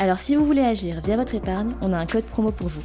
Alors 0.00 0.18
si 0.18 0.34
vous 0.34 0.46
voulez 0.46 0.62
agir 0.62 1.02
via 1.04 1.14
votre 1.14 1.34
épargne, 1.34 1.74
on 1.82 1.92
a 1.92 1.98
un 1.98 2.06
code 2.06 2.24
promo 2.24 2.50
pour 2.52 2.68
vous. 2.68 2.80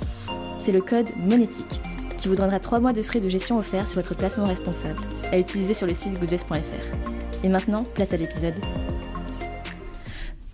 C'est 0.59 0.73
le 0.73 0.81
code 0.81 1.07
monétique 1.15 1.79
qui 2.17 2.27
vous 2.27 2.35
donnera 2.35 2.59
3 2.59 2.81
mois 2.81 2.91
de 2.91 3.01
frais 3.01 3.21
de 3.21 3.29
gestion 3.29 3.57
offerts 3.57 3.87
sur 3.87 4.01
votre 4.01 4.17
placement 4.17 4.47
responsable 4.47 4.99
à 5.31 5.39
utiliser 5.39 5.73
sur 5.73 5.87
le 5.87 5.93
site 5.93 6.19
goodvest.fr. 6.19 7.41
Et 7.41 7.47
maintenant, 7.47 7.83
place 7.83 8.11
à 8.11 8.17
l'épisode. 8.17 8.55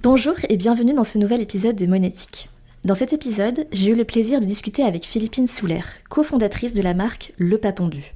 Bonjour 0.04 0.36
et 0.50 0.56
bienvenue 0.56 0.94
dans 0.94 1.04
ce 1.04 1.18
nouvel 1.18 1.42
épisode 1.42 1.76
de 1.76 1.88
Monétique. 1.88 2.48
Dans 2.86 2.94
cet 2.94 3.12
épisode, 3.12 3.66
j'ai 3.72 3.90
eu 3.90 3.96
le 3.96 4.06
plaisir 4.06 4.40
de 4.40 4.46
discuter 4.46 4.84
avec 4.84 5.04
Philippine 5.04 5.48
Souler, 5.48 5.82
cofondatrice 6.10 6.76
de 6.76 6.84
la 6.84 6.94
marque 6.94 7.34
Le 7.40 7.58
Papondu. 7.58 8.14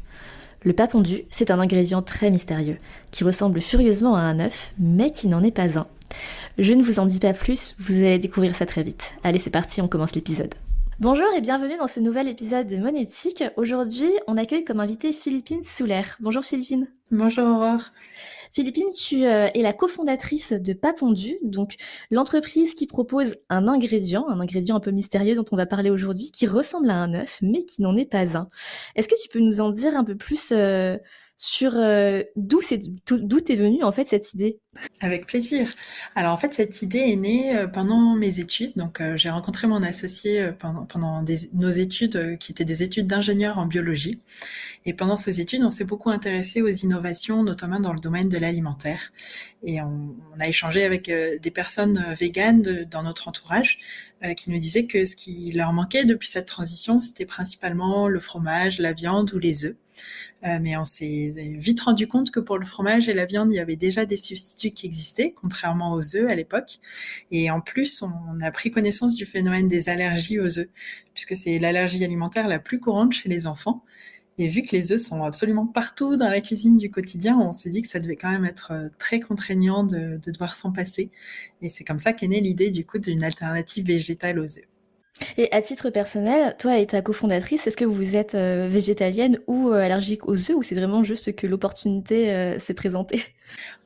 Le 0.64 0.74
papondu, 0.74 1.24
c'est 1.32 1.50
un 1.50 1.60
ingrédient 1.60 2.04
très 2.04 2.30
mystérieux, 2.30 2.78
qui 3.10 3.24
ressemble 3.24 3.60
furieusement 3.60 4.16
à 4.16 4.22
un 4.22 4.40
œuf, 4.40 4.72
mais 4.78 5.10
qui 5.10 5.28
n'en 5.28 5.44
est 5.44 5.50
pas 5.50 5.80
un. 5.80 5.88
Je 6.58 6.74
ne 6.74 6.84
vous 6.84 7.00
en 7.00 7.06
dis 7.06 7.20
pas 7.20 7.34
plus, 7.34 7.76
vous 7.80 7.96
allez 7.96 8.20
découvrir 8.20 8.56
ça 8.56 8.66
très 8.66 8.84
vite. 8.84 9.14
Allez, 9.24 9.40
c'est 9.40 9.50
parti, 9.50 9.82
on 9.82 9.88
commence 9.88 10.16
l'épisode. 10.16 10.56
Bonjour 11.02 11.28
et 11.36 11.42
bienvenue 11.42 11.76
dans 11.78 11.88
ce 11.88 12.00
nouvel 12.00 12.30
épisode 12.30 12.68
de 12.68 12.78
Monétique. 12.78 13.44
Aujourd'hui, 13.58 14.10
on 14.28 14.38
accueille 14.38 14.64
comme 14.64 14.80
invité 14.80 15.12
Philippine 15.12 15.62
Souler. 15.62 16.04
Bonjour 16.22 16.46
Philippine. 16.46 16.88
Bonjour 17.12 17.46
Aurore. 17.46 17.92
Philippine, 18.54 18.88
tu 18.98 19.26
euh, 19.26 19.50
es 19.54 19.62
la 19.62 19.74
cofondatrice 19.74 20.54
de 20.54 20.72
Papondu, 20.72 21.36
donc 21.44 21.76
l'entreprise 22.10 22.74
qui 22.74 22.88
propose 22.88 23.36
un 23.50 23.68
ingrédient, 23.68 24.30
un 24.30 24.40
ingrédient 24.40 24.78
un 24.78 24.80
peu 24.80 24.92
mystérieux 24.92 25.36
dont 25.36 25.44
on 25.52 25.58
va 25.58 25.66
parler 25.66 25.90
aujourd'hui, 25.90 26.32
qui 26.32 26.48
ressemble 26.48 26.90
à 26.90 26.96
un 26.96 27.14
œuf, 27.14 27.40
mais 27.42 27.66
qui 27.66 27.82
n'en 27.82 27.98
est 27.98 28.10
pas 28.10 28.38
un. 28.38 28.48
Est-ce 28.96 29.10
que 29.10 29.22
tu 29.22 29.28
peux 29.28 29.42
nous 29.42 29.60
en 29.60 29.72
dire 29.72 29.98
un 29.98 30.06
peu 30.06 30.16
plus 30.16 30.54
euh, 30.54 30.98
sur 31.38 31.76
euh, 31.76 32.24
d'où 32.38 32.62
c'est 32.62 32.80
d'où 33.08 33.38
est 33.38 33.56
venue 33.56 33.84
en 33.84 33.92
fait 33.92 34.06
cette 34.08 34.34
idée? 34.34 34.60
Avec 35.02 35.26
plaisir. 35.26 35.70
Alors 36.16 36.34
en 36.34 36.38
fait 36.38 36.54
cette 36.54 36.82
idée 36.82 37.00
est 37.00 37.16
née 37.18 37.56
euh, 37.56 37.68
pendant 37.68 38.16
mes 38.16 38.40
études. 38.40 38.72
Donc 38.78 39.02
euh, 39.02 39.18
j'ai 39.18 39.30
rencontré 39.30 39.68
mon 39.68 39.84
associé 39.84 40.52
pendant 40.58 40.86
pendant 40.86 41.24
des, 41.24 41.50
nos 41.54 41.70
études 41.70 42.38
qui 42.38 42.54
étaient 42.54 42.64
des 42.64 42.84
études 42.84 43.08
d'ingénieur 43.08 43.58
en 43.58 43.66
biologie. 43.66 44.22
Et 44.86 44.94
pendant 44.94 45.18
ces 45.18 45.42
études, 45.42 45.64
on 45.64 45.70
s'est 45.70 45.84
beaucoup 45.84 46.10
intéressé 46.10 46.62
aux 46.62 46.70
innovations, 46.70 47.44
notamment 47.44 47.82
dans 47.82 47.92
le 47.92 48.00
domaine 48.00 48.30
de 48.30 48.38
l'alimentaire. 48.38 49.12
Et 49.64 49.82
on, 49.82 50.16
on, 50.34 50.40
a 50.40 50.48
échangé 50.48 50.84
avec 50.84 51.08
des 51.08 51.52
personnes 51.52 52.14
véganes 52.18 52.86
dans 52.90 53.04
notre 53.04 53.28
entourage 53.28 53.80
qui 54.38 54.52
nous 54.52 54.60
disaient 54.60 54.86
que 54.86 55.04
ce 55.06 55.16
qui 55.16 55.52
leur 55.52 55.74
manquait 55.74 56.06
depuis 56.06 56.28
cette 56.28 56.46
transition, 56.46 57.00
c'était 57.00 57.26
principalement 57.26 58.08
le 58.08 58.20
fromage, 58.20 58.80
la 58.80 58.94
viande 58.94 59.34
ou 59.34 59.40
les 59.40 59.66
œufs. 59.66 59.76
Euh, 60.46 60.60
mais 60.62 60.78
on 60.78 60.86
s'est 60.86 61.34
vite 61.58 61.82
rendu 61.82 62.08
compte 62.08 62.32
que 62.32 62.40
pour 62.40 62.58
le 62.58 62.66
fromage 62.66 63.10
et 63.10 63.14
la 63.14 63.26
viande, 63.26 63.52
il 63.52 63.56
y 63.56 63.60
avait 63.60 63.76
déjà 63.76 64.06
des 64.06 64.18
substituts 64.18 64.72
qui 64.72 64.86
existaient, 64.86 65.34
contrairement 65.36 65.94
aux 65.94 66.16
œufs 66.16 66.30
à 66.30 66.36
l'époque. 66.36 66.80
Et 67.32 67.50
en 67.52 67.62
plus, 67.62 68.02
on 68.02 68.42
a 68.42 68.52
pris 68.52 68.72
connaissance 68.72 69.16
du 69.16 69.26
phénomène 69.26 69.68
des 69.68 69.90
allergies 69.90 70.40
aux 70.40 70.60
œufs, 70.60 70.70
puisque 71.14 71.36
c'est 71.36 71.60
l'allergie 71.60 72.04
alimentaire 72.04 72.48
la 72.48 72.60
plus 72.60 72.80
courante 72.80 73.14
chez 73.14 73.30
les 73.30 73.48
enfants. 73.48 73.84
Et 74.38 74.50
vu 74.50 74.62
que 74.64 74.76
les 74.76 74.92
œufs 74.92 75.02
sont 75.02 75.24
absolument 75.24 75.66
partout 75.66 76.18
dans 76.18 76.30
la 76.30 76.42
cuisine 76.42 76.76
du 76.76 76.92
quotidien, 76.92 77.38
on 77.40 77.54
s'est 77.54 77.70
dit 77.70 77.82
que 77.82 77.88
ça 77.88 78.00
devait 78.00 78.18
quand 78.18 78.30
même 78.30 78.46
être 78.46 78.72
euh, 78.72 78.90
très 79.00 79.22
contraignant 79.22 79.84
de, 79.84 80.18
de 80.18 80.32
devoir 80.32 80.58
s'en 80.58 80.74
passer. 80.74 81.10
Et 81.62 81.70
c'est 81.70 81.86
comme 81.86 82.00
ça 82.00 82.12
qu'est 82.12 82.28
née 82.28 82.42
l'idée 82.42 82.70
du 82.72 82.86
coup 82.86 83.00
d'une 83.00 83.24
alternative 83.24 83.86
végétale 83.86 84.40
aux 84.40 84.44
œufs. 84.44 84.75
Et 85.38 85.52
à 85.52 85.62
titre 85.62 85.90
personnel, 85.90 86.56
toi 86.60 86.78
et 86.78 86.88
ta 86.88 87.02
cofondatrice, 87.02 87.68
est-ce 87.68 87.78
que 87.78 87.86
vous 87.86 88.16
êtes 88.16 88.36
euh, 88.36 88.68
végétalienne 88.70 89.40
ou 89.48 89.70
euh, 89.70 89.76
allergique 89.76 90.28
aux 90.28 90.36
œufs 90.36 90.56
ou 90.56 90.64
c'est 90.64 90.76
vraiment 90.76 91.04
juste 91.04 91.36
que 91.36 91.48
l'opportunité 91.48 92.32
euh, 92.32 92.60
s'est 92.60 92.74
présentée? 92.74 93.22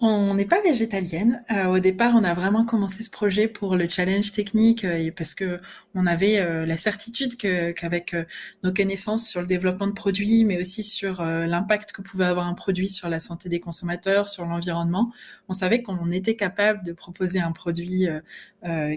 On 0.02 0.34
n'est 0.34 0.46
pas 0.46 0.62
végétalienne. 0.62 1.44
au 1.68 1.80
départ, 1.80 2.14
on 2.16 2.24
a 2.24 2.34
vraiment 2.34 2.66
commencé 2.66 3.04
ce 3.04 3.10
projet 3.10 3.48
pour 3.48 3.76
le 3.76 3.88
challenge 3.88 4.32
technique 4.32 4.84
et 4.84 5.12
parce 5.12 5.36
que 5.36 5.60
on 5.94 6.06
avait 6.06 6.66
la 6.66 6.78
certitude 6.78 7.36
qu'avec 7.36 8.16
nos 8.64 8.74
connaissances 8.74 9.28
sur 9.28 9.42
le 9.42 9.48
développement 9.48 9.88
de 9.88 9.94
produits, 9.94 10.46
mais 10.46 10.60
aussi 10.60 10.84
sur 10.84 11.22
l'impact 11.22 11.92
que 11.92 12.02
pouvait 12.02 12.26
avoir 12.26 12.48
un 12.48 12.54
produit 12.54 12.90
sur 12.90 13.10
la 13.10 13.20
santé 13.20 13.50
des 13.50 13.60
consommateurs, 13.60 14.28
sur 14.28 14.46
l'environnement, 14.46 15.12
on 15.50 15.54
savait 15.54 15.82
qu'on 15.82 16.12
était 16.12 16.36
capable 16.36 16.84
de 16.84 16.94
proposer 16.94 17.40
un 17.40 17.52
produit 17.52 18.08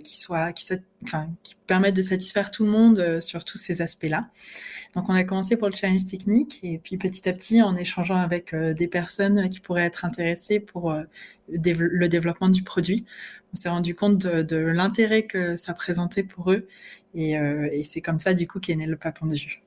qui 0.04 0.20
soit 0.20 0.52
qui 0.52 1.56
permette 1.66 1.96
de 1.96 2.02
satisfaire 2.02 2.52
tout 2.52 2.64
le 2.64 2.70
monde 2.70 3.20
sur 3.20 3.44
tous 3.44 3.58
ces 3.58 3.82
aspects-là. 3.82 4.28
Donc, 4.94 5.08
on 5.08 5.14
a 5.14 5.24
commencé 5.24 5.56
pour 5.56 5.68
le 5.68 5.74
challenge 5.74 6.04
technique 6.04 6.60
et 6.62 6.78
puis 6.78 6.96
petit 6.96 7.28
à 7.28 7.32
petit, 7.32 7.60
en 7.62 7.74
échangeant 7.74 8.18
avec 8.18 8.54
des 8.54 8.86
personnes 8.86 9.48
qui 9.48 9.58
pourraient 9.58 9.82
être 9.82 10.04
intéressées 10.04 10.51
pour 10.60 10.92
le 10.92 12.06
développement 12.08 12.48
du 12.48 12.62
produit, 12.62 13.04
on 13.52 13.56
s'est 13.56 13.68
rendu 13.68 13.94
compte 13.94 14.18
de, 14.18 14.56
l'intérêt 14.56 15.24
que 15.24 15.56
ça 15.56 15.74
présentait 15.74 16.22
pour 16.22 16.52
eux 16.52 16.66
et, 17.14 17.32
et 17.32 17.84
c'est 17.84 18.00
comme 18.00 18.18
ça 18.20 18.34
du 18.34 18.46
coup 18.46 18.60
qu'est 18.60 18.76
né 18.76 18.86
le 18.86 18.96
papondu. 18.96 19.61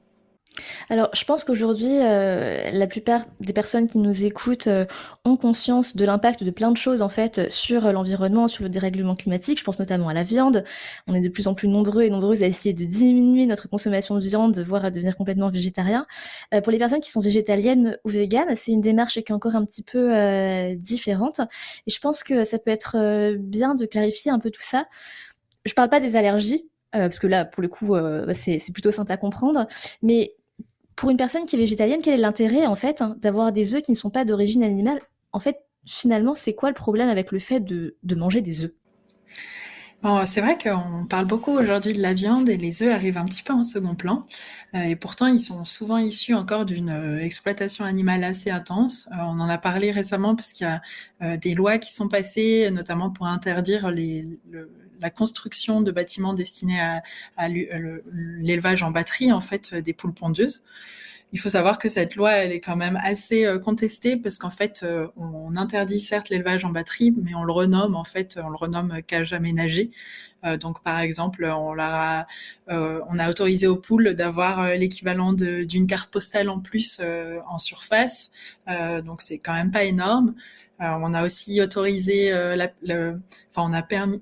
Alors, 0.90 1.10
je 1.14 1.24
pense 1.26 1.44
qu'aujourd'hui, 1.44 2.00
euh, 2.02 2.70
la 2.72 2.88
plupart 2.88 3.26
des 3.40 3.54
personnes 3.54 3.88
qui 3.88 3.98
nous 3.98 4.26
écoutent 4.26 4.68
euh, 4.68 4.86
ont 5.24 5.38
conscience 5.38 5.96
de 5.96 6.06
l'impact 6.06 6.44
de 6.44 6.52
plein 6.52 6.72
de 6.72 6.78
choses 6.78 7.02
en 7.02 7.10
fait 7.10 7.50
sur 7.52 7.92
l'environnement, 7.92 8.48
sur 8.48 8.64
le 8.64 8.70
dérèglement 8.70 9.16
climatique. 9.16 9.60
Je 9.60 9.64
pense 9.64 9.80
notamment 9.80 10.10
à 10.10 10.14
la 10.14 10.24
viande. 10.24 10.64
On 11.08 11.14
est 11.14 11.22
de 11.22 11.30
plus 11.30 11.48
en 11.48 11.54
plus 11.54 11.68
nombreux 11.68 12.04
et 12.04 12.10
nombreuses 12.10 12.44
à 12.44 12.48
essayer 12.48 12.74
de 12.74 12.86
diminuer 12.86 13.46
notre 13.46 13.68
consommation 13.68 14.16
de 14.16 14.22
viande, 14.22 14.58
voire 14.60 14.86
à 14.86 14.92
devenir 14.92 15.16
complètement 15.16 15.50
végétarien. 15.50 16.06
Euh, 16.54 16.62
pour 16.62 16.72
les 16.72 16.80
personnes 16.80 17.00
qui 17.00 17.12
sont 17.12 17.22
végétaliennes 17.22 17.98
ou 18.06 18.10
véganes, 18.10 18.56
c'est 18.56 18.72
une 18.72 18.82
démarche 18.82 19.16
qui 19.16 19.32
est 19.32 19.36
encore 19.36 19.56
un 19.56 19.66
petit 19.66 19.84
peu 19.84 20.12
différente. 20.76 21.40
Et 21.88 21.92
je 21.92 22.00
pense 22.00 22.24
que 22.24 22.44
ça 22.44 22.60
peut 22.60 22.72
être 22.72 23.36
bien 23.38 23.76
de 23.76 23.86
clarifier 23.86 24.32
un 24.32 24.40
peu 24.40 24.52
tout 24.52 24.62
ça. 24.62 24.86
Je 25.66 25.74
parle 25.74 25.90
pas 25.90 26.00
des 26.00 26.16
allergies, 26.16 26.70
parce 26.92 27.20
que 27.20 27.28
là, 27.28 27.46
pour 27.46 27.62
le 27.62 27.68
coup, 27.68 27.96
c'est 28.34 28.72
plutôt 28.72 28.92
simple 28.92 29.12
à 29.12 29.18
comprendre. 29.18 29.68
Mais 30.02 30.36
pour 30.96 31.10
une 31.10 31.18
personne 31.18 31.46
qui 31.46 31.56
est 31.56 31.60
végétalienne, 31.60 32.02
quel 32.02 32.14
est 32.14 32.22
l'intérêt 32.22 32.66
en 32.66 32.76
fait 32.76 33.02
hein, 33.02 33.18
d'avoir 33.20 33.52
des 33.52 33.76
œufs 33.76 33.82
qui 33.82 33.92
ne 33.92 33.98
sont 33.98 34.10
pas 34.10 34.26
d'origine 34.26 34.64
animale? 34.64 35.00
En 35.34 35.40
fait, 35.40 35.58
finalement, 35.86 36.34
c'est 36.34 36.54
quoi 36.54 36.70
le 36.70 36.76
problème 36.76 37.10
avec 37.10 37.32
le 37.32 37.40
fait 37.40 37.60
de, 37.60 37.96
manger 38.16 38.42
des 38.42 38.64
œufs? 38.64 38.72
C'est 40.26 40.42
vrai 40.42 40.56
qu'on 40.56 41.08
parle 41.08 41.26
beaucoup 41.26 41.58
aujourd'hui 41.58 41.94
de 41.94 42.02
la 42.02 42.14
viande 42.14 42.48
et 42.48 42.58
les 42.58 42.84
œufs 42.84 42.94
arrivent 42.94 43.18
un 43.18 43.26
petit 43.26 43.42
peu 43.42 43.54
en 43.54 43.64
second 43.64 43.96
plan. 43.96 44.28
Euh, 44.76 44.84
et 44.84 44.96
pourtant, 44.96 45.26
ils 45.26 45.40
sont 45.40 45.66
souvent 45.66 45.98
issus 45.98 46.36
encore 46.36 46.68
d'une 46.68 46.92
euh, 46.92 47.18
exploitation 47.24 47.86
animale 47.86 48.24
assez 48.24 48.52
intense. 48.52 49.10
Euh, 49.14 49.16
on 49.22 49.40
en 49.40 49.50
a 49.50 49.58
parlé 49.58 49.90
récemment 49.90 50.36
parce 50.36 50.54
qu'il 50.54 50.68
y 50.68 51.26
a 51.26 51.38
des 51.38 51.56
lois 51.56 51.80
qui 51.80 51.92
sont 51.92 52.08
passées, 52.08 52.70
notamment 52.72 53.10
pour 53.10 53.26
interdire 53.26 53.90
les, 53.90 54.28
la 55.02 55.10
construction 55.10 55.82
de 55.82 55.92
bâtiments 55.92 56.34
destinés 56.34 56.80
à, 56.80 57.02
à 57.38 57.48
l'élevage 57.50 58.84
en 58.84 58.92
batterie, 58.92 59.32
en 59.32 59.42
fait, 59.42 59.74
des 59.76 59.94
poules 59.94 60.14
pondeuses. 60.14 60.64
Il 61.36 61.40
faut 61.40 61.50
savoir 61.50 61.80
que 61.80 61.90
cette 61.90 62.16
loi, 62.16 62.32
elle 62.32 62.52
est 62.52 62.60
quand 62.60 62.76
même 62.76 62.98
assez 63.04 63.46
euh, 63.46 63.60
contestée 63.60 64.16
parce 64.16 64.38
qu'en 64.38 64.50
fait, 64.50 64.84
euh, 64.84 65.08
on 65.18 65.58
interdit 65.58 66.00
certes 66.00 66.30
l'élevage 66.30 66.64
en 66.66 66.70
batterie, 66.70 67.14
mais 67.18 67.34
on 67.36 67.44
le 67.44 67.52
renomme 67.52 67.96
en 67.96 68.04
fait, 68.04 68.40
on 68.42 68.50
le 68.50 68.56
renomme 68.56 69.02
cage 69.06 69.34
aménagée. 69.34 69.92
Euh, 70.46 70.56
donc, 70.56 70.82
par 70.84 71.00
exemple, 71.00 71.46
on, 71.46 71.78
a, 71.78 72.26
autorisé 73.30 73.68
aux 73.68 73.76
poules 73.76 74.14
d'avoir 74.14 74.76
l'équivalent 74.76 75.34
d'une 75.34 75.88
carte 75.88 76.12
postale 76.12 76.50
en 76.50 76.60
plus 76.60 77.02
en 77.48 77.58
surface. 77.58 78.32
donc, 79.04 79.22
c'est 79.22 79.40
quand 79.40 79.54
même 79.54 79.72
pas 79.72 79.84
énorme. 79.84 80.36
on 80.80 81.14
a 81.14 81.26
aussi 81.26 81.60
autorisé, 81.62 82.34
enfin, 82.34 83.18
on 83.58 83.74
a 83.74 83.82
permis, 83.82 84.22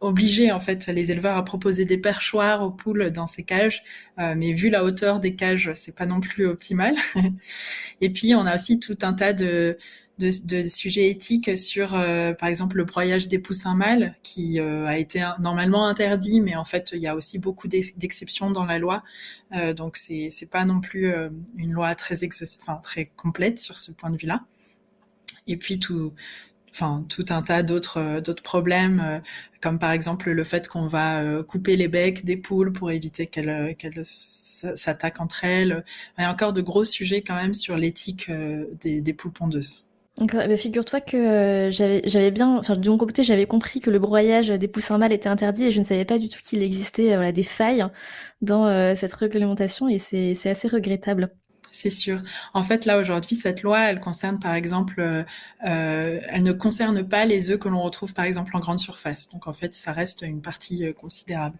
obliger 0.00 0.52
en 0.52 0.60
fait 0.60 0.86
les 0.88 1.10
éleveurs 1.10 1.36
à 1.36 1.44
proposer 1.44 1.84
des 1.84 1.98
perchoirs 1.98 2.62
aux 2.62 2.70
poules 2.70 3.10
dans 3.10 3.26
ces 3.26 3.42
cages, 3.42 3.82
euh, 4.18 4.34
mais 4.36 4.52
vu 4.52 4.68
la 4.68 4.84
hauteur 4.84 5.20
des 5.20 5.34
cages, 5.34 5.70
c'est 5.74 5.94
pas 5.94 6.06
non 6.06 6.20
plus 6.20 6.46
optimal. 6.46 6.94
et 8.00 8.10
puis 8.10 8.34
on 8.34 8.46
a 8.46 8.54
aussi 8.54 8.78
tout 8.78 8.98
un 9.02 9.12
tas 9.12 9.32
de 9.32 9.76
de, 10.18 10.62
sujets 10.62 11.10
éthiques 11.10 11.58
sur, 11.58 11.94
euh, 11.94 12.32
par 12.32 12.48
exemple, 12.48 12.78
le 12.78 12.84
broyage 12.84 13.28
des 13.28 13.38
poussins 13.38 13.74
mâles, 13.74 14.16
qui 14.22 14.58
euh, 14.58 14.86
a 14.86 14.96
été 14.96 15.22
normalement 15.40 15.86
interdit, 15.86 16.40
mais 16.40 16.56
en 16.56 16.64
fait, 16.64 16.92
il 16.94 17.00
y 17.00 17.06
a 17.06 17.14
aussi 17.14 17.38
beaucoup 17.38 17.68
d'exceptions 17.68 18.50
dans 18.50 18.64
la 18.64 18.78
loi. 18.78 19.02
donc, 19.76 19.98
c'est 19.98 20.30
c'est 20.30 20.46
pas 20.46 20.64
non 20.64 20.80
plus 20.80 21.12
une 21.58 21.72
loi 21.72 21.94
très 21.94 22.16
enfin 22.62 22.80
très 22.82 23.04
complète 23.04 23.58
sur 23.58 23.76
ce 23.76 23.92
point 23.92 24.08
de 24.10 24.16
vue-là. 24.16 24.42
Et 25.46 25.58
puis 25.58 25.78
tout 25.78 26.14
enfin 26.76 27.04
tout 27.08 27.24
un 27.30 27.42
tas 27.42 27.62
d'autres 27.62 28.20
d'autres 28.20 28.42
problèmes 28.42 29.22
comme 29.62 29.78
par 29.78 29.92
exemple 29.92 30.30
le 30.30 30.44
fait 30.44 30.68
qu'on 30.68 30.86
va 30.86 31.42
couper 31.42 31.76
les 31.76 31.88
becs 31.88 32.24
des 32.24 32.36
poules 32.36 32.72
pour 32.72 32.90
éviter 32.90 33.26
qu'elles 33.26 33.74
qu'elles 33.76 34.04
s'attaquent 34.04 35.20
entre 35.20 35.44
elles. 35.44 35.84
Il 36.18 36.22
y 36.22 36.24
a 36.24 36.30
encore 36.30 36.52
de 36.52 36.60
gros 36.60 36.84
sujets 36.84 37.22
quand 37.22 37.34
même 37.34 37.54
sur 37.54 37.76
l'éthique 37.76 38.30
des, 38.30 39.14
poules 39.14 39.32
pondeuses. 39.32 39.86
Eh 40.18 40.24
ben, 40.24 40.56
figure-toi 40.56 41.02
que 41.02 41.16
euh, 41.16 41.70
j'avais, 41.70 42.30
bien, 42.30 42.56
enfin 42.56 42.74
de 42.74 42.88
mon 42.88 42.96
côté, 42.96 43.22
j'avais 43.22 43.46
compris 43.46 43.80
que 43.80 43.90
le 43.90 43.98
broyage 43.98 44.48
des 44.48 44.68
poussins 44.68 44.96
mâles 44.96 45.12
était 45.12 45.28
interdit 45.28 45.64
et 45.64 45.72
je 45.72 45.78
ne 45.78 45.84
savais 45.84 46.06
pas 46.06 46.18
du 46.18 46.30
tout 46.30 46.40
qu'il 46.40 46.62
existait 46.62 47.12
euh, 47.12 47.16
voilà, 47.16 47.32
des 47.32 47.42
failles 47.42 47.84
dans 48.40 48.66
euh, 48.66 48.94
cette 48.94 49.12
réglementation 49.12 49.88
et 49.88 49.98
c'est 49.98 50.48
assez 50.48 50.68
regrettable. 50.68 51.30
C'est 51.76 51.90
sûr. 51.90 52.22
En 52.54 52.62
fait, 52.62 52.86
là 52.86 52.98
aujourd'hui, 52.98 53.36
cette 53.36 53.62
loi, 53.62 53.90
elle 53.90 54.00
concerne 54.00 54.38
par 54.38 54.54
exemple, 54.54 55.24
elle 55.60 56.42
ne 56.42 56.52
concerne 56.52 57.06
pas 57.06 57.26
les 57.26 57.50
œufs 57.50 57.58
que 57.58 57.68
l'on 57.68 57.82
retrouve 57.82 58.14
par 58.14 58.24
exemple 58.24 58.56
en 58.56 58.60
grande 58.60 58.80
surface. 58.80 59.28
Donc 59.30 59.46
en 59.46 59.52
fait, 59.52 59.74
ça 59.74 59.92
reste 59.92 60.22
une 60.22 60.40
partie 60.40 60.92
considérable. 60.94 61.58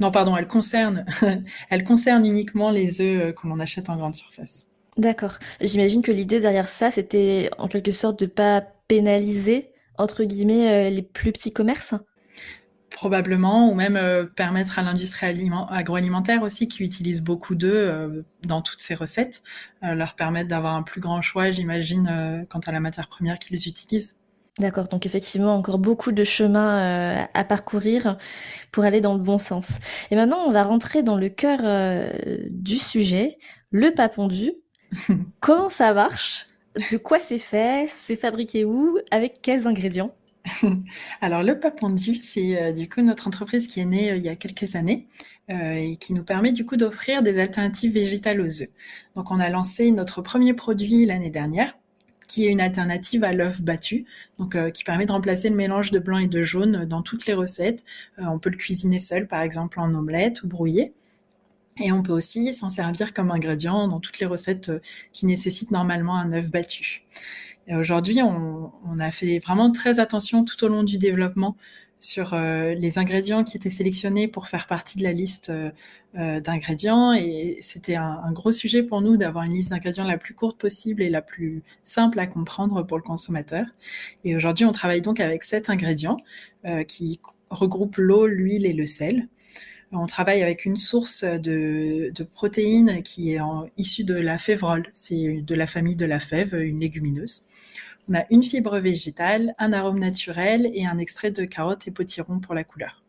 Non, 0.00 0.10
pardon, 0.10 0.36
elle 0.36 0.48
concerne, 0.48 1.04
elle 1.70 1.84
concerne 1.84 2.24
uniquement 2.24 2.70
les 2.70 3.00
œufs 3.00 3.34
que 3.34 3.46
l'on 3.46 3.60
achète 3.60 3.90
en 3.90 3.96
grande 3.96 4.14
surface. 4.14 4.66
D'accord. 4.96 5.38
J'imagine 5.60 6.02
que 6.02 6.12
l'idée 6.12 6.40
derrière 6.40 6.68
ça, 6.68 6.90
c'était 6.90 7.50
en 7.58 7.68
quelque 7.68 7.92
sorte 7.92 8.18
de 8.20 8.26
pas 8.26 8.60
pénaliser, 8.88 9.70
entre 9.98 10.24
guillemets, 10.24 10.88
euh, 10.88 10.90
les 10.90 11.02
plus 11.02 11.32
petits 11.32 11.52
commerces 11.52 11.94
Probablement, 12.94 13.68
ou 13.70 13.74
même 13.74 13.96
euh, 13.96 14.24
permettre 14.24 14.78
à 14.78 14.82
l'industrie 14.82 15.26
agroalimentaire 15.68 16.42
aussi, 16.42 16.68
qui 16.68 16.82
utilise 16.82 17.20
beaucoup 17.20 17.54
d'œufs 17.54 17.72
euh, 17.74 18.22
dans 18.46 18.62
toutes 18.62 18.80
ses 18.80 18.94
recettes, 18.94 19.42
leur 19.82 20.14
permettre 20.14 20.48
d'avoir 20.48 20.74
un 20.76 20.82
plus 20.82 21.00
grand 21.00 21.20
choix, 21.20 21.50
j'imagine, 21.50 22.46
quant 22.48 22.60
à 22.60 22.72
la 22.72 22.80
matière 22.80 23.08
première 23.08 23.38
qu'ils 23.38 23.56
utilisent. 23.68 24.16
D'accord, 24.58 24.88
donc 24.88 25.04
effectivement 25.04 25.54
encore 25.54 25.78
beaucoup 25.78 26.12
de 26.12 26.24
chemin 26.24 27.26
à 27.34 27.44
parcourir 27.44 28.16
pour 28.70 28.84
aller 28.84 29.00
dans 29.00 29.14
le 29.14 29.20
bon 29.20 29.38
sens. 29.38 29.72
Et 30.10 30.16
maintenant, 30.16 30.38
on 30.46 30.52
va 30.52 30.62
rentrer 30.62 31.02
dans 31.02 31.16
le 31.16 31.28
cœur 31.28 31.60
du 32.50 32.76
sujet, 32.76 33.36
le 33.70 33.92
pas 33.92 34.08
pondu. 34.08 34.52
Comment 35.40 35.68
ça 35.68 35.92
marche? 35.92 36.46
De 36.92 36.96
quoi 36.96 37.18
c'est 37.18 37.38
fait? 37.38 37.88
C'est 37.94 38.16
fabriqué 38.16 38.64
où? 38.64 38.98
Avec 39.10 39.42
quels 39.42 39.66
ingrédients? 39.66 40.14
alors 41.20 41.42
le 41.42 41.58
Papendu, 41.58 42.16
c'est 42.16 42.60
euh, 42.60 42.72
du 42.72 42.88
coup 42.88 43.00
notre 43.00 43.26
entreprise 43.26 43.66
qui 43.66 43.80
est 43.80 43.84
née 43.86 44.10
euh, 44.10 44.16
il 44.16 44.22
y 44.22 44.28
a 44.28 44.36
quelques 44.36 44.76
années 44.76 45.08
euh, 45.50 45.74
et 45.74 45.96
qui 45.96 46.12
nous 46.12 46.24
permet 46.24 46.52
du 46.52 46.66
coup 46.66 46.76
d'offrir 46.76 47.22
des 47.22 47.38
alternatives 47.38 47.92
végétales 47.92 48.40
aux 48.40 48.62
œufs. 48.62 48.68
Donc 49.14 49.30
on 49.30 49.40
a 49.40 49.48
lancé 49.48 49.90
notre 49.90 50.20
premier 50.22 50.52
produit 50.54 51.06
l'année 51.06 51.30
dernière 51.30 51.78
qui 52.26 52.46
est 52.46 52.50
une 52.50 52.60
alternative 52.60 53.22
à 53.22 53.32
l'œuf 53.34 53.62
battu, 53.62 54.06
donc 54.38 54.56
qui 54.72 54.82
permet 54.82 55.04
de 55.04 55.12
remplacer 55.12 55.50
le 55.50 55.56
mélange 55.56 55.90
de 55.90 55.98
blanc 55.98 56.16
et 56.16 56.26
de 56.26 56.42
jaune 56.42 56.86
dans 56.86 57.02
toutes 57.02 57.26
les 57.26 57.34
recettes. 57.34 57.84
on 58.16 58.38
peut 58.38 58.48
le 58.48 58.56
cuisiner 58.56 58.98
seul, 58.98 59.28
par 59.28 59.42
exemple 59.42 59.78
en 59.78 59.94
omelette 59.94 60.42
ou 60.42 60.48
brouillé. 60.48 60.94
Et 61.78 61.92
on 61.92 62.02
peut 62.02 62.12
aussi 62.12 62.52
s'en 62.54 62.70
servir 62.70 63.12
comme 63.12 63.30
ingrédient 63.30 63.88
dans 63.88 64.00
toutes 64.00 64.18
les 64.20 64.26
recettes 64.26 64.72
qui 65.12 65.26
nécessitent 65.26 65.70
normalement 65.70 66.16
un 66.16 66.32
œuf 66.32 66.50
battu. 66.50 67.04
Aujourd'hui, 67.70 68.20
on, 68.22 68.98
a 69.00 69.10
fait 69.10 69.38
vraiment 69.38 69.72
très 69.72 69.98
attention 69.98 70.44
tout 70.44 70.62
au 70.64 70.68
long 70.68 70.84
du 70.84 70.98
développement 70.98 71.56
sur 71.98 72.34
euh, 72.34 72.74
les 72.74 72.98
ingrédients 72.98 73.44
qui 73.44 73.56
étaient 73.56 73.70
sélectionnés 73.70 74.28
pour 74.28 74.48
faire 74.48 74.66
partie 74.66 74.98
de 74.98 75.02
la 75.02 75.12
liste 75.12 75.50
euh, 75.50 76.40
d'ingrédients. 76.40 77.14
Et 77.14 77.56
c'était 77.62 77.96
un, 77.96 78.20
un, 78.22 78.32
gros 78.32 78.52
sujet 78.52 78.82
pour 78.82 79.00
nous 79.00 79.16
d'avoir 79.16 79.44
une 79.44 79.54
liste 79.54 79.70
d'ingrédients 79.70 80.04
la 80.04 80.18
plus 80.18 80.34
courte 80.34 80.60
possible 80.60 81.02
et 81.02 81.08
la 81.08 81.22
plus 81.22 81.62
simple 81.82 82.18
à 82.20 82.26
comprendre 82.26 82.82
pour 82.82 82.98
le 82.98 83.02
consommateur. 83.02 83.64
Et 84.24 84.36
aujourd'hui, 84.36 84.66
on 84.66 84.72
travaille 84.72 85.00
donc 85.00 85.20
avec 85.20 85.42
sept 85.42 85.70
ingrédients 85.70 86.18
qui 86.86 87.20
regroupent 87.50 87.96
l'eau, 87.96 88.26
l'huile 88.26 88.66
et 88.66 88.72
le 88.72 88.86
sel. 88.86 89.28
On 89.96 90.06
travaille 90.06 90.42
avec 90.42 90.64
une 90.64 90.76
source 90.76 91.24
de, 91.24 92.12
protéines 92.32 93.02
qui 93.02 93.34
est 93.34 93.40
issue 93.76 94.04
de 94.04 94.14
la 94.14 94.38
févrole. 94.38 94.86
C'est 94.92 95.40
de 95.40 95.54
la 95.54 95.66
famille 95.66 95.96
de 95.96 96.06
la 96.06 96.18
fève, 96.18 96.54
une 96.54 96.80
légumineuse. 96.80 97.44
On 98.08 98.14
a 98.14 98.24
une 98.30 98.42
fibre 98.42 98.78
végétale, 98.78 99.54
un 99.58 99.72
arôme 99.72 99.98
naturel 99.98 100.70
et 100.74 100.84
un 100.84 100.98
extrait 100.98 101.30
de 101.30 101.44
carotte 101.44 101.88
et 101.88 101.90
potiron 101.90 102.38
pour 102.40 102.54
la 102.54 102.64
couleur. 102.64 103.02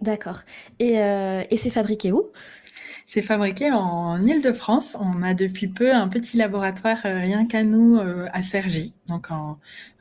D'accord. 0.00 0.42
Et, 0.78 1.00
euh, 1.00 1.42
c'est 1.56 1.70
fabriqué 1.70 2.12
où? 2.12 2.30
C'est 3.06 3.22
fabriqué 3.22 3.72
en 3.72 4.20
Île-de-France. 4.20 4.96
On 5.00 5.22
a 5.22 5.32
depuis 5.32 5.68
peu 5.68 5.94
un 5.94 6.08
petit 6.08 6.36
laboratoire 6.36 6.98
euh, 7.06 7.18
rien 7.18 7.46
qu'à 7.46 7.64
nous 7.64 7.96
euh, 7.96 8.26
à 8.32 8.42
Cergy, 8.42 8.92
donc 9.08 9.28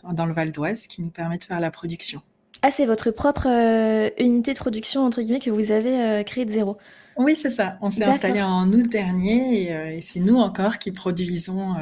dans 0.03 0.25
le 0.25 0.33
Val 0.33 0.51
d'Oise, 0.51 0.88
qui 0.88 1.01
nous 1.01 1.12
permet 1.12 1.38
de 1.38 1.44
faire 1.44 1.59
la 1.59 1.71
production. 1.71 2.21
Ah, 2.67 2.71
c'est 2.71 2.88
votre 2.88 3.12
propre 3.12 3.45
euh, 3.47 4.09
unité 4.17 4.51
de 4.51 4.57
production, 4.57 5.06
entre 5.06 5.21
guillemets, 5.21 5.39
que 5.39 5.51
vous 5.51 5.71
avez 5.71 6.01
euh, 6.01 6.23
créée 6.23 6.45
de 6.45 6.51
zéro 6.51 6.77
Oui, 7.15 7.35
c'est 7.35 7.51
ça. 7.51 7.77
On 7.79 7.91
s'est 7.91 8.03
installé 8.03 8.41
en 8.41 8.67
août 8.73 8.89
dernier 8.89 9.65
et, 9.65 9.71
euh, 9.71 10.00
c'est 10.01 10.19
nous 10.19 10.38
encore 10.38 10.79
qui 10.79 10.91
produisons 10.91 11.75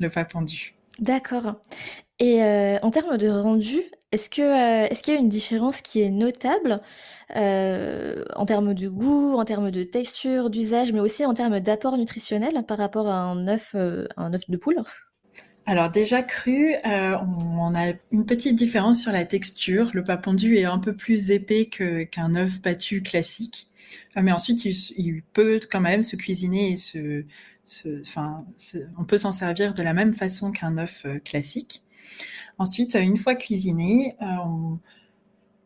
le 0.00 0.08
papendu. 0.08 0.74
D'accord. 1.00 1.56
Et 2.18 2.42
en 2.42 2.90
termes 2.90 3.18
de 3.18 3.28
rendu, 3.28 3.82
est-ce 4.10 4.30
que 4.30 4.86
est-ce 4.90 5.02
qu'il 5.02 5.12
y 5.12 5.16
a 5.18 5.20
une 5.20 5.28
différence 5.28 5.82
qui 5.82 6.00
est 6.00 6.08
notable 6.10 6.80
en 7.34 8.46
termes 8.46 8.72
de 8.72 8.88
goût, 8.88 9.34
en 9.34 9.44
termes 9.44 9.70
de 9.70 9.84
texture, 9.84 10.48
d'usage, 10.48 10.94
mais 10.94 11.00
aussi 11.00 11.26
en 11.26 11.34
termes 11.34 11.60
d'apport 11.60 11.98
nutritionnel 11.98 12.64
par 12.66 12.78
rapport 12.78 13.06
à 13.06 13.18
un 13.18 13.48
œuf, 13.48 13.74
un 13.74 14.32
œuf 14.32 14.48
de 14.48 14.56
poule? 14.56 14.82
Alors 15.64 15.90
déjà 15.90 16.22
cru, 16.22 16.74
euh, 16.86 17.16
on, 17.18 17.74
a 17.74 17.92
une 18.10 18.26
petite 18.26 18.56
différence 18.56 19.00
sur 19.00 19.12
la 19.12 19.24
texture. 19.24 19.90
Le 19.94 20.02
papendu 20.02 20.56
est 20.56 20.64
un 20.64 20.78
peu 20.78 20.94
plus 20.94 21.30
épais 21.30 21.66
qu'un 21.66 22.34
œuf 22.34 22.60
battu 22.60 23.02
classique, 23.02 23.68
euh, 24.16 24.22
mais 24.22 24.32
ensuite 24.32 24.64
il, 24.64 25.22
peut 25.32 25.60
quand 25.70 25.80
même 25.80 26.02
se 26.02 26.16
cuisiner 26.16 26.72
et 26.72 26.76
se, 26.76 27.24
enfin, 28.00 28.44
on 28.98 29.04
peut 29.04 29.18
s'en 29.18 29.32
servir 29.32 29.72
de 29.72 29.82
la 29.82 29.94
même 29.94 30.14
façon 30.14 30.50
qu'un 30.50 30.78
œuf 30.78 31.02
euh, 31.04 31.20
classique. 31.20 31.82
Ensuite, 32.58 32.94
une 32.94 33.16
fois 33.16 33.34
cuisiné, 33.34 34.14
on, 34.20 34.78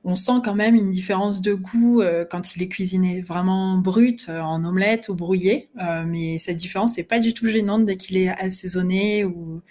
on 0.07 0.15
sent 0.15 0.41
quand 0.45 0.55
même 0.55 0.77
une 0.77 0.93
différence 0.93 1.43
de 1.43 1.53
goût 1.53 2.01
quand 2.31 2.55
il 2.55 2.63
est 2.63 2.69
cuisiné 2.69 3.23
vraiment 3.23 3.77
brut 3.77 4.29
en 4.29 4.65
omelette 4.65 5.09
ou 5.09 5.15
brouillé, 5.17 5.69
mais 6.07 6.39
cette 6.39 6.57
différence 6.57 6.97
n'est 6.97 7.05
pas 7.05 7.19
du 7.19 7.35
tout 7.35 7.47
gênante 7.47 7.85
dès 7.85 7.97
qu'il 7.97 8.17
est 8.17 8.29
assaisonné 8.29 9.25
ou, 9.25 9.63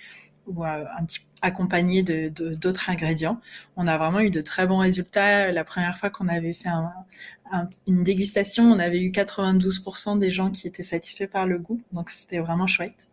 accompagné 1.41 2.03
de 2.03 2.27
d'autres 2.55 2.89
ingrédients. 2.89 3.39
On 3.77 3.87
a 3.87 3.97
vraiment 3.97 4.19
eu 4.19 4.29
de 4.29 4.41
très 4.41 4.67
bons 4.67 4.79
résultats. 4.79 5.51
La 5.51 5.63
première 5.63 5.97
fois 5.97 6.09
qu'on 6.09 6.27
avait 6.27 6.53
fait 6.53 6.69
un, 6.69 6.91
une 7.87 8.03
dégustation, 8.03 8.63
on 8.71 8.79
avait 8.79 9.01
eu 9.01 9.11
92% 9.11 10.17
des 10.17 10.31
gens 10.31 10.49
qui 10.49 10.67
étaient 10.67 10.83
satisfaits 10.83 11.27
par 11.27 11.45
le 11.45 11.59
goût, 11.59 11.79
donc 11.93 12.09
c'était 12.09 12.39
vraiment 12.39 12.67
chouette. 12.67 13.07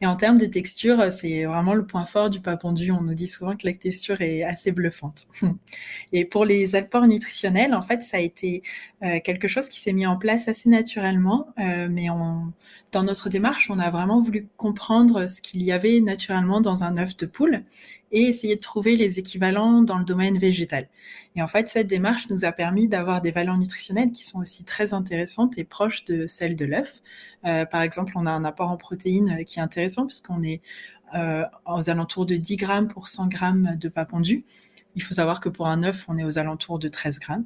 Et 0.00 0.06
en 0.06 0.16
termes 0.16 0.38
de 0.38 0.46
texture, 0.46 1.12
c'est 1.12 1.44
vraiment 1.44 1.74
le 1.74 1.84
point 1.86 2.04
fort 2.04 2.30
du 2.30 2.40
papendu. 2.40 2.90
On 2.92 3.02
nous 3.02 3.14
dit 3.14 3.26
souvent 3.26 3.56
que 3.56 3.66
la 3.66 3.74
texture 3.74 4.20
est 4.20 4.42
assez 4.42 4.72
bluffante. 4.72 5.26
Et 6.12 6.24
pour 6.24 6.44
les 6.44 6.76
apports 6.76 7.06
nutritionnels, 7.06 7.74
en 7.74 7.82
fait, 7.82 8.02
ça 8.02 8.16
a 8.16 8.20
été 8.20 8.62
euh, 9.02 9.18
quelque 9.22 9.48
chose 9.48 9.68
qui 9.68 9.80
s'est 9.80 9.92
mis 9.92 10.06
en 10.06 10.16
place 10.16 10.48
assez 10.48 10.68
naturellement, 10.68 11.46
euh, 11.58 11.88
mais 11.90 12.10
on, 12.10 12.52
dans 12.92 13.02
notre 13.02 13.28
démarche, 13.28 13.70
on 13.70 13.78
a 13.78 13.90
vraiment 13.90 14.18
voulu 14.18 14.48
comprendre 14.56 15.26
ce 15.26 15.42
qu'il 15.42 15.62
y 15.62 15.72
avait 15.72 16.00
naturellement 16.00 16.60
dans 16.60 16.84
un 16.84 16.96
œuf 16.96 17.16
de 17.16 17.26
poule 17.26 17.64
et 18.12 18.22
essayer 18.22 18.56
de 18.56 18.60
trouver 18.60 18.96
les 18.96 19.18
équivalents 19.18 19.82
dans 19.82 19.98
le 19.98 20.04
domaine 20.04 20.38
végétal. 20.38 20.88
Et 21.36 21.42
en 21.42 21.48
fait, 21.48 21.68
cette 21.68 21.86
démarche 21.86 22.28
nous 22.30 22.44
a 22.44 22.52
permis 22.52 22.88
d'avoir 22.88 23.20
des 23.20 23.30
valeurs 23.30 23.58
nutritionnelles 23.58 24.10
qui 24.10 24.24
sont 24.24 24.40
aussi 24.40 24.64
très 24.64 24.94
intéressantes 24.94 25.58
et 25.58 25.64
proches 25.64 26.04
de 26.04 26.26
celles 26.26 26.56
de 26.56 26.64
l'œuf. 26.64 27.00
Euh, 27.44 27.64
par 27.64 27.82
exemple, 27.82 28.12
on 28.16 28.26
a 28.26 28.30
un 28.30 28.44
apport 28.44 28.70
en 28.70 28.76
protéines 28.76 29.44
qui 29.44 29.58
est 29.58 29.62
intéressant 29.62 30.06
puisqu'on 30.06 30.42
est 30.42 30.62
euh, 31.14 31.44
aux 31.66 31.88
alentours 31.88 32.26
de 32.26 32.36
10 32.36 32.56
grammes 32.56 32.88
pour 32.88 33.08
100 33.08 33.28
grammes 33.28 33.76
de 33.80 33.88
pas 33.88 34.04
pondu. 34.04 34.44
Il 34.94 35.02
faut 35.02 35.14
savoir 35.14 35.40
que 35.40 35.48
pour 35.48 35.68
un 35.68 35.84
œuf, 35.84 36.04
on 36.08 36.18
est 36.18 36.24
aux 36.24 36.38
alentours 36.38 36.78
de 36.78 36.88
13 36.88 37.20
grammes. 37.20 37.44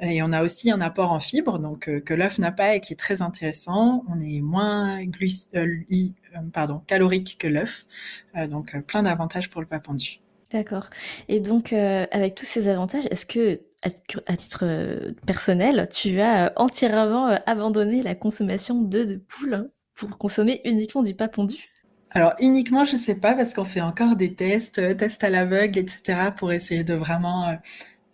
Et 0.00 0.22
on 0.22 0.32
a 0.32 0.44
aussi 0.44 0.70
un 0.70 0.80
apport 0.80 1.10
en 1.12 1.18
fibres, 1.18 1.58
donc 1.58 1.88
euh, 1.88 2.00
que 2.00 2.14
l'œuf 2.14 2.38
n'a 2.38 2.52
pas 2.52 2.76
et 2.76 2.80
qui 2.80 2.92
est 2.92 2.96
très 2.96 3.20
intéressant. 3.20 4.04
On 4.08 4.20
est 4.20 4.40
moins 4.40 5.00
euh, 5.00 5.66
pardon, 6.52 6.82
calorique 6.86 7.36
que 7.38 7.46
l'œuf, 7.46 7.86
euh, 8.36 8.46
donc 8.46 8.80
plein 8.86 9.02
d'avantages 9.02 9.50
pour 9.50 9.60
le 9.60 9.66
papendu. 9.66 10.20
D'accord. 10.50 10.88
Et 11.28 11.40
donc, 11.40 11.74
avec 11.74 12.34
tous 12.34 12.46
ces 12.46 12.68
avantages, 12.68 13.04
est-ce 13.10 13.26
que, 13.26 13.60
à, 13.82 14.36
titre 14.36 14.64
personnel, 15.26 15.90
tu 15.92 16.22
as 16.22 16.54
entièrement 16.56 17.38
abandonné 17.44 18.02
la 18.02 18.14
consommation 18.14 18.80
d'œufs 18.80 19.06
de 19.06 19.16
poule 19.16 19.70
pour 19.94 20.16
consommer 20.16 20.62
uniquement 20.64 21.02
du 21.02 21.14
papendu 21.14 21.68
alors 22.12 22.32
uniquement, 22.40 22.84
je 22.84 22.96
sais 22.96 23.16
pas 23.16 23.34
parce 23.34 23.52
qu'on 23.52 23.66
fait 23.66 23.82
encore 23.82 24.16
des 24.16 24.34
tests, 24.34 24.78
euh, 24.78 24.94
tests 24.94 25.24
à 25.24 25.30
l'aveugle, 25.30 25.78
etc. 25.78 26.30
pour 26.34 26.52
essayer 26.52 26.82
de 26.82 26.94
vraiment 26.94 27.54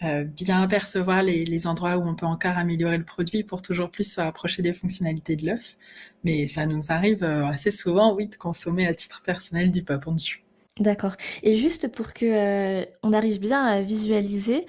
euh, 0.02 0.06
euh, 0.06 0.24
bien 0.24 0.66
percevoir 0.66 1.22
les, 1.22 1.66
endroits 1.66 1.96
où 1.96 2.06
on 2.06 2.14
peut 2.14 2.26
encore 2.26 2.56
améliorer 2.58 2.98
le 2.98 3.04
produit 3.04 3.42
pour 3.42 3.62
toujours 3.62 3.90
plus 3.90 4.12
se 4.12 4.20
rapprocher 4.20 4.62
des 4.62 4.72
fonctionnalités 4.72 5.36
de 5.36 5.46
l'œuf. 5.46 5.76
Mais 6.24 6.48
ça 6.48 6.66
nous 6.66 6.90
arrive 6.90 7.24
assez 7.24 7.70
souvent, 7.70 8.14
oui, 8.14 8.28
de 8.28 8.36
consommer 8.36 8.86
à 8.86 8.94
titre 8.94 9.22
personnel 9.22 9.70
du 9.70 9.82
pain 9.82 9.98
pondu. 9.98 10.44
D'accord. 10.80 11.14
Et 11.42 11.56
juste 11.56 11.88
pour 11.88 12.12
que 12.12 12.84
on 13.02 13.12
arrive 13.12 13.38
bien 13.38 13.64
à 13.64 13.80
visualiser, 13.80 14.66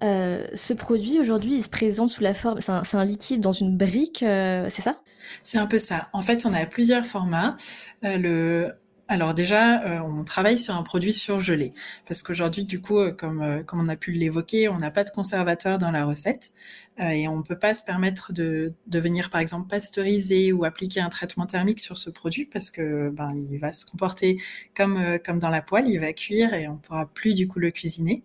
ce 0.00 0.72
produit 0.72 1.18
aujourd'hui, 1.18 1.56
il 1.56 1.62
se 1.62 1.68
présente 1.68 2.10
sous 2.10 2.22
la 2.22 2.34
forme, 2.34 2.60
c'est 2.60 2.72
un, 2.72 2.82
un 2.92 3.04
liquide 3.04 3.40
dans 3.40 3.52
une 3.52 3.76
brique, 3.76 4.18
c'est 4.20 4.82
ça? 4.82 5.00
C'est 5.42 5.58
un 5.58 5.66
peu 5.66 5.78
ça. 5.78 6.08
En 6.12 6.22
fait, 6.22 6.46
on 6.46 6.52
a 6.52 6.64
plusieurs 6.66 7.04
formats. 7.04 7.56
le 8.02 8.72
alors 9.10 9.32
déjà, 9.32 9.82
euh, 9.84 10.00
on 10.00 10.22
travaille 10.22 10.58
sur 10.58 10.74
un 10.74 10.82
produit 10.82 11.14
surgelé 11.14 11.72
parce 12.06 12.22
qu'aujourd'hui, 12.22 12.64
du 12.64 12.82
coup, 12.82 12.98
euh, 12.98 13.10
comme 13.10 13.40
euh, 13.40 13.62
comme 13.62 13.80
on 13.80 13.88
a 13.88 13.96
pu 13.96 14.12
l'évoquer, 14.12 14.68
on 14.68 14.76
n'a 14.76 14.90
pas 14.90 15.02
de 15.02 15.08
conservateur 15.08 15.78
dans 15.78 15.90
la 15.90 16.04
recette 16.04 16.52
et 17.00 17.28
on 17.28 17.36
ne 17.36 17.42
peut 17.42 17.58
pas 17.58 17.74
se 17.74 17.84
permettre 17.84 18.32
de, 18.32 18.74
de 18.88 18.98
venir, 18.98 19.30
par 19.30 19.40
exemple, 19.40 19.68
pasteuriser 19.68 20.52
ou 20.52 20.64
appliquer 20.64 21.00
un 21.00 21.08
traitement 21.08 21.46
thermique 21.46 21.78
sur 21.78 21.96
ce 21.96 22.10
produit 22.10 22.44
parce 22.44 22.72
que 22.72 23.10
ben 23.10 23.32
il 23.34 23.58
va 23.58 23.72
se 23.72 23.86
comporter 23.86 24.42
comme 24.76 25.18
comme 25.24 25.38
dans 25.38 25.48
la 25.48 25.62
poêle, 25.62 25.86
il 25.86 26.00
va 26.00 26.12
cuire 26.12 26.54
et 26.54 26.66
on 26.66 26.76
pourra 26.76 27.06
plus 27.06 27.34
du 27.34 27.46
coup 27.46 27.60
le 27.60 27.70
cuisiner. 27.70 28.24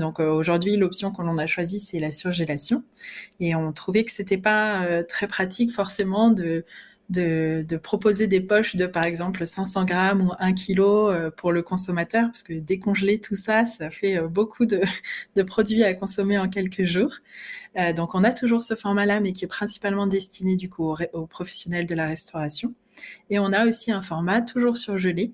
donc 0.00 0.20
aujourd'hui, 0.20 0.76
l'option 0.78 1.12
que 1.12 1.20
l'on 1.20 1.36
a 1.36 1.46
choisie, 1.46 1.80
c'est 1.80 2.00
la 2.00 2.10
surgélation. 2.10 2.82
Et 3.40 3.54
on 3.54 3.72
trouvait 3.74 4.04
que 4.04 4.12
c'était 4.12 4.38
pas 4.38 5.04
très 5.04 5.26
pratique 5.26 5.70
forcément 5.70 6.30
de 6.30 6.64
de, 7.10 7.76
proposer 7.76 8.26
des 8.26 8.40
poches 8.40 8.76
de 8.76 8.86
par 8.86 9.04
exemple 9.04 9.44
500 9.44 9.84
grammes 9.84 10.22
ou 10.22 10.32
1 10.38 10.52
kilo 10.54 11.10
euh, 11.10 11.30
pour 11.30 11.52
le 11.52 11.62
consommateur, 11.62 12.26
parce 12.26 12.42
que 12.42 12.54
décongeler 12.54 13.20
tout 13.20 13.34
ça, 13.34 13.66
ça 13.66 13.90
fait 13.90 14.18
euh, 14.18 14.28
beaucoup 14.28 14.66
de, 14.66 15.42
produits 15.42 15.84
à 15.84 15.94
consommer 15.94 16.38
en 16.38 16.48
quelques 16.48 16.84
jours. 16.84 17.12
Euh, 17.78 17.92
donc 17.92 18.14
on 18.14 18.24
a 18.24 18.32
toujours 18.32 18.62
ce 18.62 18.74
format-là, 18.74 19.20
mais 19.20 19.32
qui 19.32 19.44
est 19.44 19.48
principalement 19.48 20.06
destiné 20.06 20.56
du 20.56 20.68
coup 20.68 20.94
aux, 21.12 21.26
professionnels 21.26 21.86
de 21.86 21.94
la 21.94 22.06
restauration. 22.06 22.74
Et 23.30 23.38
on 23.38 23.52
a 23.52 23.66
aussi 23.66 23.90
un 23.90 24.02
format 24.02 24.42
toujours 24.42 24.76
surgelé 24.76 25.32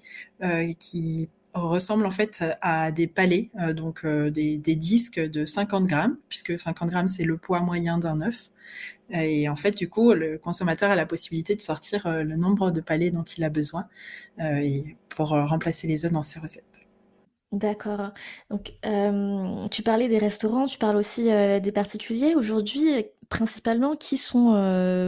qui 0.79 1.29
ressemble 1.55 2.07
en 2.07 2.13
fait 2.13 2.45
à 2.61 2.93
des 2.93 3.09
palets, 3.09 3.51
donc 3.75 4.07
des, 4.07 4.59
des, 4.59 4.77
disques 4.77 5.19
de 5.19 5.45
50 5.45 5.87
grammes, 5.87 6.17
puisque 6.29 6.57
50 6.57 6.89
grammes 6.89 7.09
c'est 7.09 7.25
le 7.25 7.37
poids 7.37 7.59
moyen 7.59 7.99
d'un 7.99 8.21
œuf. 8.21 8.51
Et 9.11 9.49
en 9.49 9.57
fait, 9.57 9.73
du 9.73 9.89
coup, 9.89 10.13
le 10.13 10.39
consommateur 10.39 10.91
a 10.91 10.95
la 10.95 11.07
possibilité 11.07 11.55
de 11.57 11.61
sortir 11.61 12.07
euh, 12.07 12.23
le 12.23 12.37
nombre 12.37 12.71
de 12.71 12.81
palets 12.81 13.11
dont 13.11 13.23
il 13.23 13.45
a 13.45 13.51
besoin 13.51 13.87
euh, 14.41 14.63
pour 15.09 15.33
euh, 15.33 15.47
remplacer 15.47 15.87
les 15.87 16.05
œufs 16.05 16.13
dans 16.13 16.23
ses 16.23 16.41
recettes. 16.41 16.65
D'accord. 17.51 18.13
Donc, 18.51 18.75
tu 19.71 19.83
parlais 19.83 20.09
des 20.09 20.19
restaurants, 20.19 20.67
tu 20.67 20.77
parles 20.77 20.97
aussi 20.97 21.25
des 21.25 21.73
particuliers. 21.73 22.35
Aujourd'hui, 22.35 23.07
principalement, 23.31 23.97
qui 23.97 24.19
sont 24.19 24.53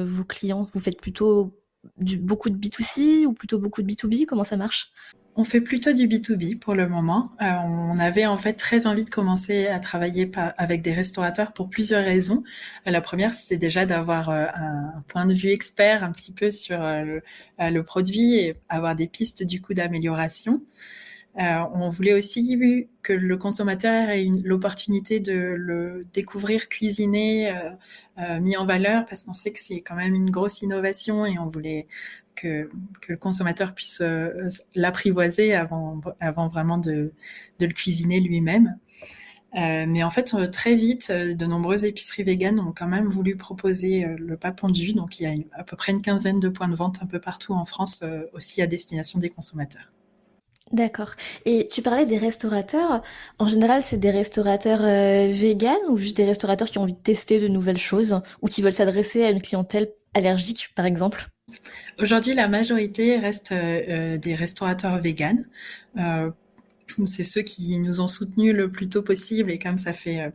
vos 0.06 0.24
clients? 0.24 0.66
Vous 0.72 0.80
faites 0.80 0.98
plutôt 0.98 1.54
beaucoup 1.98 2.48
de 2.48 2.56
B2C 2.56 3.26
ou 3.26 3.34
plutôt 3.34 3.58
beaucoup 3.58 3.82
de 3.82 3.92
B2B 3.92 4.24
Comment 4.24 4.44
ça 4.44 4.56
marche? 4.56 4.90
On 5.36 5.44
fait 5.44 5.60
plutôt 5.60 5.92
du 5.92 6.08
B2B 6.08 6.58
pour 6.58 6.74
le 6.74 6.88
moment. 6.88 7.30
Euh, 7.40 7.46
on 7.64 7.98
avait 7.98 8.26
en 8.26 8.36
fait 8.36 8.54
très 8.54 8.86
envie 8.86 9.04
de 9.04 9.10
commencer 9.10 9.68
à 9.68 9.78
travailler 9.78 10.30
avec 10.56 10.82
des 10.82 10.92
restaurateurs 10.92 11.52
pour 11.52 11.68
plusieurs 11.68 12.04
raisons. 12.04 12.42
Euh, 12.86 12.90
la 12.90 13.00
première, 13.00 13.32
c'est 13.32 13.56
déjà 13.56 13.86
d'avoir 13.86 14.30
euh, 14.30 14.46
un 14.54 15.02
point 15.08 15.26
de 15.26 15.32
vue 15.34 15.50
expert 15.50 16.02
un 16.02 16.10
petit 16.10 16.32
peu 16.32 16.50
sur 16.50 16.78
le, 16.80 17.22
produit 17.84 18.34
et 18.34 18.56
avoir 18.68 18.94
des 18.94 19.06
pistes 19.06 19.42
du 19.42 19.60
coup 19.60 19.72
d'amélioration. 19.74 20.62
on 21.36 21.88
voulait 21.88 22.12
aussi 22.12 22.58
que 23.02 23.12
le 23.12 23.36
consommateur 23.36 24.10
ait 24.10 24.28
l'opportunité 24.44 25.20
de 25.20 25.32
le 25.32 26.06
découvrir 26.12 26.68
cuisiner, 26.68 27.52
mis 28.40 28.56
en 28.56 28.66
valeur, 28.66 29.06
parce 29.06 29.22
qu'on 29.22 29.32
sait 29.32 29.50
que 29.50 29.60
c'est 29.60 29.80
quand 29.80 29.94
même 29.94 30.14
une 30.14 30.30
grosse 30.30 30.62
innovation 30.62 31.24
et 31.24 31.38
on 31.38 31.48
voulait 31.48 31.86
que, 32.40 32.68
le 33.08 33.16
consommateur 33.16 33.74
puisse 33.74 34.00
euh, 34.00 34.48
l'apprivoiser 34.74 35.54
avant, 35.54 36.00
vraiment 36.48 36.78
de, 36.78 37.12
le 37.60 37.66
cuisiner 37.68 38.20
lui-même. 38.20 38.78
Euh, 39.56 39.84
mais 39.88 40.04
en 40.04 40.10
fait, 40.10 40.32
euh, 40.34 40.46
très 40.46 40.76
vite, 40.76 41.10
de 41.10 41.44
nombreuses 41.44 41.84
épiceries 41.84 42.22
véganes 42.22 42.60
ont 42.60 42.72
quand 42.72 42.86
même 42.86 43.06
voulu 43.06 43.36
proposer 43.36 44.06
le 44.16 44.36
pas 44.36 44.52
pondu. 44.52 44.92
Donc, 44.92 45.18
il 45.18 45.22
y 45.24 45.26
a 45.26 45.34
à 45.58 45.64
peu 45.64 45.76
près 45.76 45.92
une 45.92 46.02
quinzaine 46.02 46.40
de 46.40 46.48
points 46.48 46.68
de 46.68 46.76
vente 46.76 46.98
un 47.02 47.06
peu 47.06 47.20
partout 47.20 47.52
en 47.52 47.64
France, 47.64 48.02
aussi 48.32 48.62
à 48.62 48.66
destination 48.66 49.18
des 49.18 49.30
consommateurs. 49.30 49.90
D'accord. 50.72 51.14
Et 51.46 51.68
tu 51.72 51.82
parlais 51.82 52.06
des 52.06 52.16
restaurateurs. 52.16 53.02
En 53.40 53.48
général, 53.48 53.82
c'est 53.82 53.96
des 53.96 54.12
restaurateurs 54.12 54.82
véganes 54.82 55.78
ou 55.88 55.96
juste 55.96 56.16
des 56.16 56.26
restaurateurs 56.26 56.70
qui 56.70 56.78
ont 56.78 56.82
envie 56.82 56.92
de 56.92 56.98
tester 56.98 57.40
de 57.40 57.48
nouvelles 57.48 57.76
choses 57.76 58.20
ou 58.40 58.46
qui 58.46 58.62
veulent 58.62 58.72
s'adresser 58.72 59.24
à 59.24 59.30
une 59.30 59.42
clientèle 59.42 59.92
allergique, 60.14 60.70
par 60.76 60.86
exemple? 60.86 61.28
Aujourd'hui, 61.98 62.34
la 62.34 62.48
majorité 62.48 63.18
reste 63.18 63.52
euh, 63.52 63.80
euh, 63.88 64.18
des 64.18 64.34
restaurateurs 64.34 64.98
véganes. 64.98 65.44
C'est 67.06 67.24
ceux 67.24 67.42
qui 67.42 67.78
nous 67.78 68.00
ont 68.00 68.08
soutenus 68.08 68.54
le 68.54 68.70
plus 68.70 68.88
tôt 68.88 69.02
possible 69.02 69.50
et 69.50 69.58
comme 69.58 69.78
ça 69.78 69.92
fait 69.92 70.22
euh, 70.22 70.30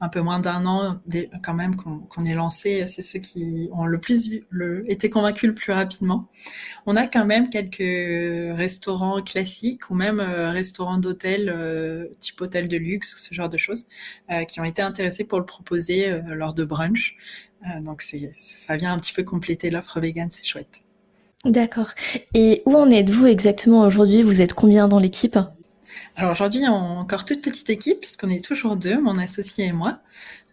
un 0.00 0.08
peu 0.08 0.20
moins 0.20 0.40
d'un 0.40 0.66
an 0.66 1.00
quand 1.42 1.54
même 1.54 1.76
qu'on 1.76 2.24
est 2.24 2.34
lancé, 2.34 2.86
c'est 2.86 3.02
ceux 3.02 3.18
qui 3.18 3.68
ont 3.72 3.86
le 3.86 3.98
plus 3.98 4.42
été 4.86 5.10
convaincus 5.10 5.48
le 5.48 5.54
plus 5.54 5.72
rapidement. 5.72 6.28
On 6.86 6.96
a 6.96 7.06
quand 7.06 7.24
même 7.24 7.50
quelques 7.50 8.56
restaurants 8.56 9.22
classiques 9.22 9.90
ou 9.90 9.94
même 9.94 10.20
euh, 10.20 10.50
restaurants 10.50 10.98
d'hôtel 10.98 11.52
euh, 11.54 12.06
type 12.20 12.40
hôtel 12.40 12.68
de 12.68 12.76
luxe 12.76 13.16
ce 13.16 13.34
genre 13.34 13.48
de 13.48 13.56
choses 13.56 13.86
qui 14.48 14.60
ont 14.60 14.64
été 14.64 14.82
intéressés 14.82 15.24
pour 15.24 15.38
le 15.38 15.46
proposer 15.46 16.20
lors 16.28 16.54
de 16.54 16.64
brunch. 16.64 17.16
donc 17.80 18.02
ça 18.02 18.76
vient 18.76 18.92
un 18.92 18.98
petit 18.98 19.12
peu 19.12 19.22
compléter 19.22 19.70
l'offre 19.70 20.00
vegan, 20.00 20.28
c'est 20.30 20.44
chouette. 20.44 20.82
D'accord. 21.44 21.92
Et 22.34 22.62
où 22.66 22.74
en 22.74 22.90
êtes-vous 22.90 23.26
exactement 23.26 23.82
aujourd'hui? 23.82 24.22
Vous 24.22 24.40
êtes 24.40 24.54
combien 24.54 24.88
dans 24.88 24.98
l'équipe? 24.98 25.38
Alors 26.16 26.32
aujourd'hui, 26.32 26.62
on 26.68 26.98
encore 26.98 27.24
toute 27.24 27.42
petite 27.42 27.70
équipe 27.70 28.00
puisqu'on 28.00 28.28
est 28.28 28.44
toujours 28.44 28.76
deux, 28.76 29.00
mon 29.00 29.18
associé 29.18 29.66
et 29.66 29.72
moi. 29.72 30.00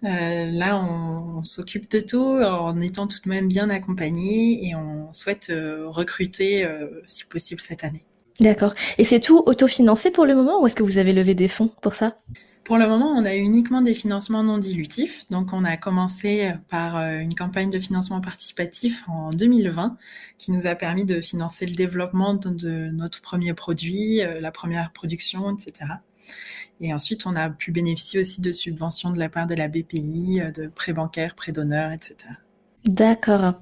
Euh, 0.04 0.52
là, 0.52 0.78
on, 0.78 1.44
s'occupe 1.44 1.90
de 1.92 2.00
tout 2.00 2.20
en 2.42 2.80
étant 2.82 3.08
tout 3.08 3.20
de 3.24 3.30
même 3.30 3.48
bien 3.48 3.70
accompagnés 3.70 4.68
et 4.68 4.76
on 4.76 5.12
souhaite 5.14 5.50
euh, 5.50 5.88
recruter 5.88 6.66
euh, 6.66 7.02
si 7.06 7.26
possible 7.26 7.62
cette 7.62 7.84
année. 7.84 8.06
D'accord. 8.40 8.74
Et 8.98 9.04
c'est 9.04 9.20
tout 9.20 9.42
autofinancé 9.46 10.12
pour 10.12 10.26
le 10.26 10.36
moment 10.36 10.62
ou 10.62 10.68
est-ce 10.68 10.76
que 10.76 10.84
vous 10.84 10.98
avez 10.98 11.14
levé 11.14 11.36
des 11.36 11.48
fonds 11.48 11.72
pour 11.82 11.96
ça? 11.96 12.18
Pour 12.66 12.78
le 12.78 12.88
moment, 12.88 13.14
on 13.16 13.24
a 13.26 13.36
uniquement 13.36 13.84
des 13.84 13.94
financements 13.94 14.42
non 14.42 14.58
dilutifs. 14.58 15.30
Donc, 15.30 15.54
on 15.54 15.64
a 15.64 15.78
commencé 15.78 16.52
par 16.68 16.98
euh, 16.98 17.20
une 17.20 17.36
campagne 17.36 17.70
de 17.70 17.78
financement 17.78 18.22
participatif 18.22 19.08
en 19.08 19.30
2020 19.30 19.96
qui 20.40 20.52
nous 20.52 20.66
a 20.66 20.74
permis 20.74 21.06
de 21.06 21.22
financer 21.22 21.68
le 21.68 21.76
développement 21.76 22.34
de, 22.34 22.90
notre 22.90 23.22
premier 23.22 23.54
produit, 23.54 24.22
euh, 24.22 24.42
la 24.42 24.52
première 24.52 24.92
production, 24.92 25.56
etc. 25.56 25.92
Et 26.82 26.92
ensuite, 26.92 27.28
on 27.28 27.36
a 27.36 27.52
pu 27.52 27.72
bénéficier 27.72 28.20
aussi 28.20 28.42
de 28.42 28.52
subventions 28.52 29.12
de 29.12 29.20
la 29.20 29.30
part 29.30 29.46
de 29.46 29.54
la 29.54 29.68
BPI, 29.68 30.42
euh, 30.42 30.50
de 30.50 30.66
prêts 30.66 30.94
bancaires, 30.94 31.36
prêts 31.36 31.52
d'honneur, 31.52 31.92
etc. 31.92 32.16
D'accord. 32.86 33.54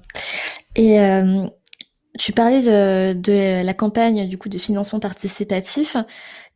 Et 0.76 0.98
tu 2.18 2.32
parlais 2.32 2.62
de, 2.62 3.62
la 3.62 3.74
campagne 3.74 4.28
du 4.28 4.38
coup 4.38 4.48
de 4.48 4.58
financement 4.58 5.00
participatif, 5.00 5.96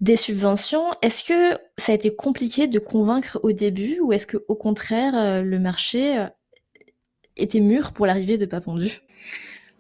des 0.01 0.17
subventions. 0.17 0.85
Est-ce 1.03 1.25
que 1.25 1.59
ça 1.77 1.93
a 1.93 1.95
été 1.95 2.15
compliqué 2.15 2.69
de 2.69 2.79
convaincre 2.79 3.41
au 3.43 3.53
début 3.53 3.99
ou 4.01 4.13
est-ce 4.13 4.27
que 4.27 4.37
au 4.49 4.55
contraire 4.55 5.17
euh, 5.17 5.43
le 5.43 5.59
marché 5.59 6.19
euh, 6.19 6.27
était 7.37 7.61
mûr 7.61 7.93
pour 7.93 8.07
l'arrivée 8.07 8.39
de 8.39 8.47
Papondu 8.47 9.01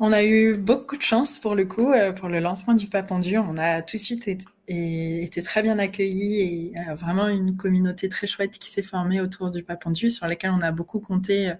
On 0.00 0.12
a 0.12 0.24
eu 0.24 0.54
beaucoup 0.54 0.96
de 0.96 1.02
chance 1.02 1.38
pour 1.38 1.54
le 1.54 1.64
coup 1.64 1.92
euh, 1.92 2.12
pour 2.12 2.28
le 2.28 2.40
lancement 2.40 2.74
du 2.74 2.88
Papondu. 2.88 3.38
On 3.38 3.56
a 3.56 3.82
tout 3.82 3.96
de 3.96 4.02
suite 4.02 4.26
été 4.26 4.44
et 4.68 5.24
était 5.24 5.40
très 5.40 5.62
bien 5.62 5.78
accueilli 5.78 6.40
et 6.40 6.72
euh, 6.78 6.94
vraiment 6.94 7.26
une 7.28 7.56
communauté 7.56 8.08
très 8.10 8.26
chouette 8.26 8.58
qui 8.58 8.70
s'est 8.70 8.82
formée 8.82 9.20
autour 9.20 9.50
du 9.50 9.62
Papendu 9.62 10.10
sur 10.10 10.26
laquelle 10.26 10.50
on 10.50 10.60
a 10.60 10.72
beaucoup 10.72 11.00
compté 11.00 11.50
euh, 11.50 11.54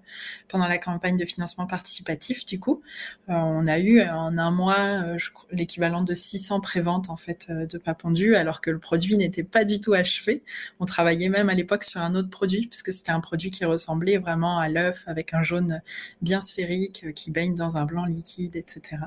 pendant 0.47 0.67
la 0.67 0.77
campagne 0.77 1.17
de 1.17 1.25
financement 1.25 1.65
participatif 1.65 2.45
du 2.45 2.59
coup. 2.59 2.81
Euh, 3.29 3.33
on 3.33 3.65
a 3.65 3.79
eu 3.79 4.01
en 4.03 4.37
un 4.37 4.51
mois 4.51 5.15
l'équivalent 5.51 6.03
de 6.03 6.13
600 6.13 6.61
préventes 6.61 7.09
en 7.09 7.15
fait 7.15 7.51
de 7.51 7.77
Papendu 7.79 8.35
alors 8.35 8.61
que 8.61 8.69
le 8.69 8.79
produit 8.79 9.17
n'était 9.17 9.43
pas 9.43 9.65
du 9.65 9.81
tout 9.81 9.93
achevé. 9.93 10.43
On 10.79 10.85
travaillait 10.85 11.29
même 11.29 11.49
à 11.49 11.55
l'époque 11.55 11.83
sur 11.83 12.01
un 12.01 12.13
autre 12.13 12.29
produit 12.29 12.67
puisque 12.67 12.93
c'était 12.93 13.11
un 13.11 13.21
produit 13.21 13.49
qui 13.49 13.65
ressemblait 13.65 14.19
vraiment 14.19 14.59
à 14.59 14.69
l'œuf 14.69 15.03
avec 15.07 15.33
un 15.33 15.41
jaune 15.41 15.81
bien 16.21 16.41
sphérique 16.41 17.13
qui 17.15 17.31
baigne 17.31 17.55
dans 17.55 17.77
un 17.77 17.85
blanc 17.85 18.05
liquide 18.05 18.55
etc 18.55 18.99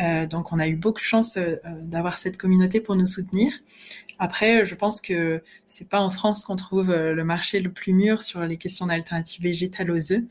euh, 0.00 0.26
donc 0.26 0.52
on 0.52 0.58
a 0.58 0.68
eu 0.68 0.76
beaucoup 0.76 1.00
de 1.00 1.04
chance 1.04 1.36
euh, 1.36 1.56
d'avoir 1.82 2.18
cette 2.18 2.36
communauté 2.36 2.80
pour 2.80 2.96
nous 2.96 3.06
soutenir. 3.06 3.52
Après, 4.18 4.64
je 4.64 4.74
pense 4.74 5.00
que 5.00 5.42
c'est 5.66 5.88
pas 5.88 6.00
en 6.00 6.10
France 6.10 6.44
qu'on 6.44 6.56
trouve 6.56 6.90
euh, 6.90 7.14
le 7.14 7.24
marché 7.24 7.60
le 7.60 7.70
plus 7.70 7.92
mûr 7.92 8.22
sur 8.22 8.40
les 8.40 8.56
questions 8.56 8.86
d'alternatives 8.86 9.42
végétales 9.42 9.90
aux 9.90 10.12
œufs. 10.12 10.22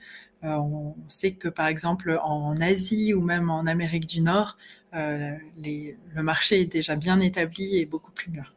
on 0.44 0.96
sait 1.08 1.32
que 1.32 1.50
par 1.50 1.68
exemple 1.68 2.20
en 2.24 2.60
Asie 2.62 3.14
ou 3.14 3.22
même 3.22 3.50
en 3.50 3.66
Amérique 3.66 4.06
du 4.06 4.22
Nord, 4.22 4.58
le 4.94 6.22
marché 6.22 6.62
est 6.62 6.72
déjà 6.72 6.96
bien 6.96 7.20
établi 7.20 7.78
et 7.78 7.86
beaucoup 7.86 8.12
plus 8.12 8.32
mûr. 8.32 8.54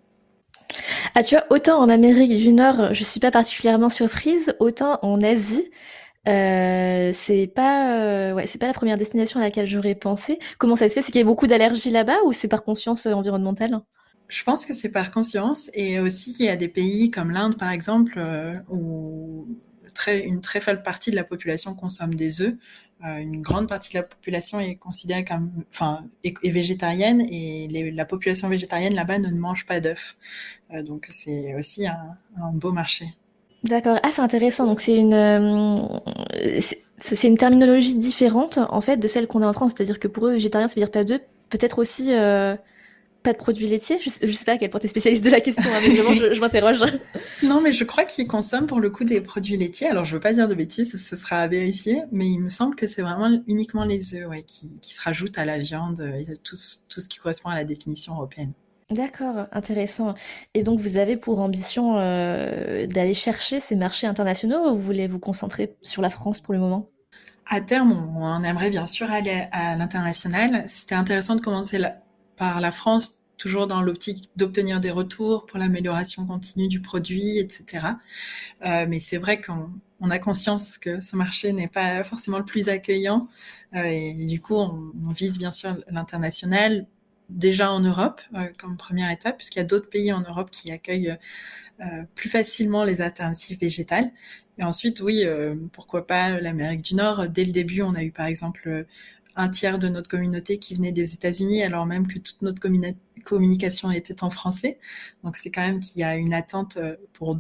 Ah, 1.14 1.24
tu 1.24 1.34
vois, 1.34 1.44
autant 1.50 1.80
en 1.80 1.88
Amérique 1.88 2.36
du 2.36 2.52
Nord, 2.52 2.94
je 2.94 3.02
suis 3.02 3.18
pas 3.18 3.32
particulièrement 3.32 3.88
surprise, 3.88 4.54
autant 4.60 4.98
en 5.02 5.20
Asie, 5.22 5.70
euh, 6.28 7.12
c'est 7.14 7.46
pas, 7.46 7.96
euh, 7.96 8.32
ouais, 8.34 8.46
c'est 8.46 8.58
pas 8.58 8.66
la 8.66 8.74
première 8.74 8.98
destination 8.98 9.40
à 9.40 9.42
laquelle 9.42 9.66
j'aurais 9.66 9.94
pensé. 9.94 10.38
Comment 10.58 10.76
ça 10.76 10.88
se 10.88 10.94
fait? 10.94 11.02
C'est 11.02 11.12
qu'il 11.12 11.20
y 11.20 11.24
a 11.24 11.26
beaucoup 11.26 11.46
d'allergies 11.46 11.90
là-bas 11.90 12.18
ou 12.26 12.32
c'est 12.32 12.48
par 12.48 12.62
conscience 12.62 13.06
euh, 13.06 13.12
environnementale? 13.12 13.80
je 14.28 14.44
pense 14.44 14.64
que 14.64 14.72
c'est 14.72 14.90
par 14.90 15.10
conscience 15.10 15.72
et 15.74 15.98
aussi 15.98 16.36
il 16.38 16.46
y 16.46 16.48
a 16.48 16.54
des 16.54 16.68
pays 16.68 17.10
comme 17.10 17.32
l'Inde 17.32 17.58
par 17.58 17.72
exemple 17.72 18.24
où 18.68 19.48
une 20.06 20.40
très 20.40 20.60
faible 20.60 20.82
partie 20.82 21.10
de 21.10 21.16
la 21.16 21.24
population 21.24 21.74
consomme 21.74 22.14
des 22.14 22.42
œufs. 22.42 22.54
Une 23.02 23.42
grande 23.42 23.68
partie 23.68 23.92
de 23.92 23.98
la 23.98 24.02
population 24.04 24.60
est 24.60 24.76
considérée 24.76 25.24
comme, 25.24 25.64
enfin, 25.72 26.04
est, 26.22 26.50
végétarienne 26.50 27.22
et 27.28 27.90
la 27.92 28.04
population 28.04 28.48
végétarienne 28.48 28.94
là-bas 28.94 29.18
ne 29.18 29.30
mange 29.30 29.66
pas 29.66 29.80
d'œufs. 29.80 30.16
Donc 30.84 31.06
c'est 31.08 31.54
aussi 31.56 31.88
un, 31.88 32.16
beau 32.52 32.72
marché. 32.72 33.06
D'accord. 33.64 33.98
Ah, 34.02 34.10
c'est 34.10 34.22
intéressant. 34.22 34.66
Donc 34.66 34.80
c'est 34.80 34.96
une, 34.96 36.00
c'est 36.98 37.28
une 37.28 37.38
terminologie 37.38 37.96
différente 37.96 38.58
en 38.58 38.80
fait 38.80 38.96
de 38.96 39.06
celle 39.06 39.26
qu'on 39.26 39.42
a 39.42 39.46
en 39.46 39.52
France. 39.52 39.72
C'est-à-dire 39.76 39.98
que 39.98 40.08
pour 40.08 40.26
eux, 40.26 40.32
végétarien, 40.32 40.68
ça 40.68 40.74
veut 40.74 40.80
dire 40.80 40.90
pas 40.90 41.04
d'œufs. 41.04 41.20
Peut-être 41.50 41.78
aussi 41.78 42.12
pas 43.22 43.32
de 43.32 43.38
produits 43.38 43.68
laitiers 43.68 43.98
je, 44.00 44.26
ne 44.26 44.32
sais 44.32 44.44
pas 44.44 44.52
à 44.52 44.58
quel 44.58 44.70
point 44.70 44.80
tu 44.80 44.86
es 44.86 44.88
spécialiste 44.88 45.24
de 45.24 45.30
la 45.30 45.40
question, 45.40 45.70
hein, 45.70 45.78
mais 45.82 45.94
vraiment, 45.94 46.34
je, 46.34 46.40
m'interroge. 46.40 46.80
Non, 47.42 47.60
mais 47.60 47.72
je 47.72 47.84
crois 47.84 48.04
qu'ils 48.04 48.26
consomment 48.26 48.66
pour 48.66 48.80
le 48.80 48.90
coup 48.90 49.04
des 49.04 49.20
produits 49.20 49.56
laitiers. 49.56 49.88
Alors, 49.88 50.04
je 50.04 50.14
veux 50.14 50.20
pas 50.20 50.32
dire 50.32 50.48
de 50.48 50.54
bêtises, 50.54 51.02
ce 51.02 51.16
sera 51.16 51.36
à 51.36 51.48
vérifier, 51.48 52.02
mais 52.12 52.26
il 52.26 52.38
me 52.38 52.48
semble 52.48 52.76
que 52.76 52.86
c'est 52.86 53.02
vraiment 53.02 53.42
uniquement 53.46 53.84
les 53.84 54.14
œufs 54.14 54.28
qui, 54.46 54.78
se 54.82 55.00
rajoutent 55.02 55.38
à 55.38 55.44
la 55.44 55.58
viande 55.58 56.00
et 56.00 56.36
tout, 56.44 56.56
tout 56.88 57.00
ce 57.00 57.08
qui 57.08 57.18
correspond 57.18 57.50
à 57.50 57.54
la 57.54 57.64
définition 57.64 58.14
européenne. 58.14 58.52
D'accord, 58.90 59.46
intéressant. 59.52 60.14
Et 60.54 60.64
donc, 60.64 60.80
vous 60.80 60.96
avez 60.96 61.16
pour 61.16 61.38
ambition 61.38 61.98
euh, 61.98 62.86
d'aller 62.86 63.14
chercher 63.14 63.60
ces 63.60 63.76
marchés 63.76 64.08
internationaux 64.08 64.70
ou 64.70 64.76
vous 64.76 64.82
voulez 64.82 65.06
vous 65.06 65.20
concentrer 65.20 65.76
sur 65.80 66.02
la 66.02 66.10
France 66.10 66.40
pour 66.40 66.54
le 66.54 66.60
moment? 66.60 66.90
À 67.46 67.60
terme, 67.60 67.92
on, 68.16 68.42
aimerait 68.42 68.70
bien 68.70 68.86
sûr 68.86 69.10
aller 69.10 69.44
à 69.52 69.76
l'international. 69.76 70.64
C'était 70.68 70.96
intéressant 70.96 71.36
de 71.36 71.40
commencer 71.40 71.80
par 72.36 72.60
la 72.60 72.72
France, 72.72 73.24
toujours 73.38 73.66
dans 73.66 73.80
l'optique 73.80 74.30
d'obtenir 74.36 74.80
des 74.80 74.90
retours 74.90 75.46
pour 75.46 75.58
l'amélioration 75.58 76.26
continue 76.26 76.68
du 76.68 76.80
produit, 76.80 77.38
etc. 77.38 77.86
Euh, 78.64 78.86
mais 78.88 79.00
c'est 79.00 79.18
vrai 79.18 79.40
qu'on 79.40 80.10
a 80.10 80.18
conscience 80.18 80.78
que 80.78 81.00
ce 81.00 81.16
marché 81.16 81.52
n'est 81.52 81.68
pas 81.68 82.02
forcément 82.02 82.38
le 82.38 82.44
plus 82.44 82.68
accueillant. 82.68 83.28
Euh, 83.74 83.82
et 83.84 84.14
du 84.14 84.40
coup, 84.40 84.54
on, 84.54 85.10
vise 85.12 85.38
bien 85.38 85.52
sûr 85.52 85.76
l'international, 85.88 86.86
déjà 87.30 87.72
en 87.72 87.80
Europe 87.80 88.20
euh, 88.34 88.48
comme 88.58 88.76
première 88.76 89.10
étape, 89.10 89.38
puisqu'il 89.38 89.58
y 89.58 89.62
a 89.62 89.64
d'autres 89.64 89.88
pays 89.88 90.12
en 90.12 90.20
Europe 90.20 90.50
qui 90.50 90.70
accueillent 90.72 91.16
plus 92.14 92.28
facilement 92.28 92.84
les 92.84 93.00
alternatives 93.00 93.58
végétales. 93.58 94.12
Et 94.58 94.64
ensuite, 94.64 95.00
oui, 95.00 95.24
pourquoi 95.72 96.06
pas 96.06 96.38
l'Amérique 96.38 96.82
du 96.82 96.94
Nord. 96.94 97.26
Dès 97.30 97.46
le 97.46 97.52
début, 97.52 97.80
on 97.80 97.94
a 97.94 98.02
eu 98.02 98.10
par 98.10 98.26
exemple 98.26 98.84
un 99.36 99.48
tiers 99.48 99.78
de 99.78 99.88
notre 99.88 100.08
communauté 100.08 100.58
qui 100.58 100.74
venait 100.74 100.92
des 100.92 101.14
États-Unis, 101.14 101.62
alors 101.62 101.86
même 101.86 102.06
que 102.06 102.18
toute 102.18 102.42
notre 102.42 102.60
communication 103.24 103.90
était 103.90 104.22
en 104.22 104.30
français. 104.30 104.78
Donc 105.24 105.36
c'est 105.36 105.50
quand 105.50 105.62
même 105.62 105.80
qu'il 105.80 106.00
y 106.00 106.04
a 106.04 106.16
une 106.16 106.34
attente 106.34 106.76
euh, 106.76 106.96
pour 107.12 107.38